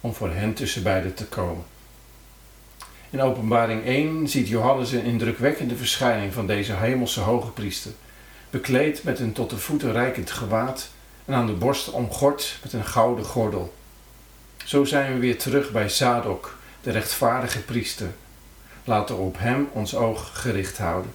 om 0.00 0.14
voor 0.14 0.30
hen 0.30 0.54
tussen 0.54 0.82
beiden 0.82 1.14
te 1.14 1.26
komen. 1.26 1.64
In 3.10 3.20
Openbaring 3.20 3.84
1 3.84 4.28
ziet 4.28 4.48
Johannes 4.48 4.92
een 4.92 5.04
indrukwekkende 5.04 5.76
verschijning 5.76 6.32
van 6.32 6.46
deze 6.46 6.72
hemelse 6.72 7.20
hoge 7.20 7.50
priester, 7.50 7.92
bekleed 8.50 9.02
met 9.02 9.18
een 9.18 9.32
tot 9.32 9.50
de 9.50 9.58
voeten 9.58 9.92
reikend 9.92 10.30
gewaad 10.30 10.90
en 11.24 11.34
aan 11.34 11.46
de 11.46 11.52
borst 11.52 11.90
omgord 11.90 12.58
met 12.62 12.72
een 12.72 12.84
gouden 12.84 13.24
gordel. 13.24 13.74
Zo 14.66 14.84
zijn 14.84 15.12
we 15.12 15.18
weer 15.18 15.38
terug 15.38 15.70
bij 15.70 15.88
Zadok, 15.88 16.58
de 16.82 16.90
rechtvaardige 16.90 17.60
priester. 17.60 18.08
Laten 18.84 19.16
we 19.16 19.22
op 19.22 19.38
hem 19.38 19.68
ons 19.72 19.94
oog 19.94 20.40
gericht 20.40 20.78
houden. 20.78 21.10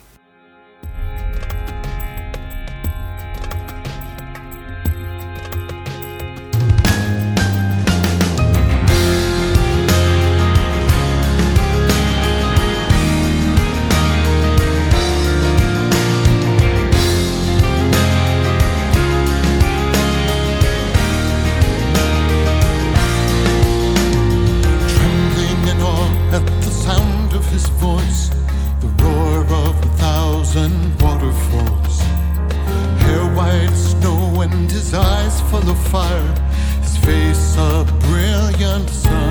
His 34.81 34.95
eyes 34.95 35.39
full 35.41 35.69
of 35.69 35.77
fire, 35.89 36.33
his 36.81 36.97
face 36.97 37.55
a 37.55 37.85
brilliant 37.99 38.89
sun. 38.89 39.30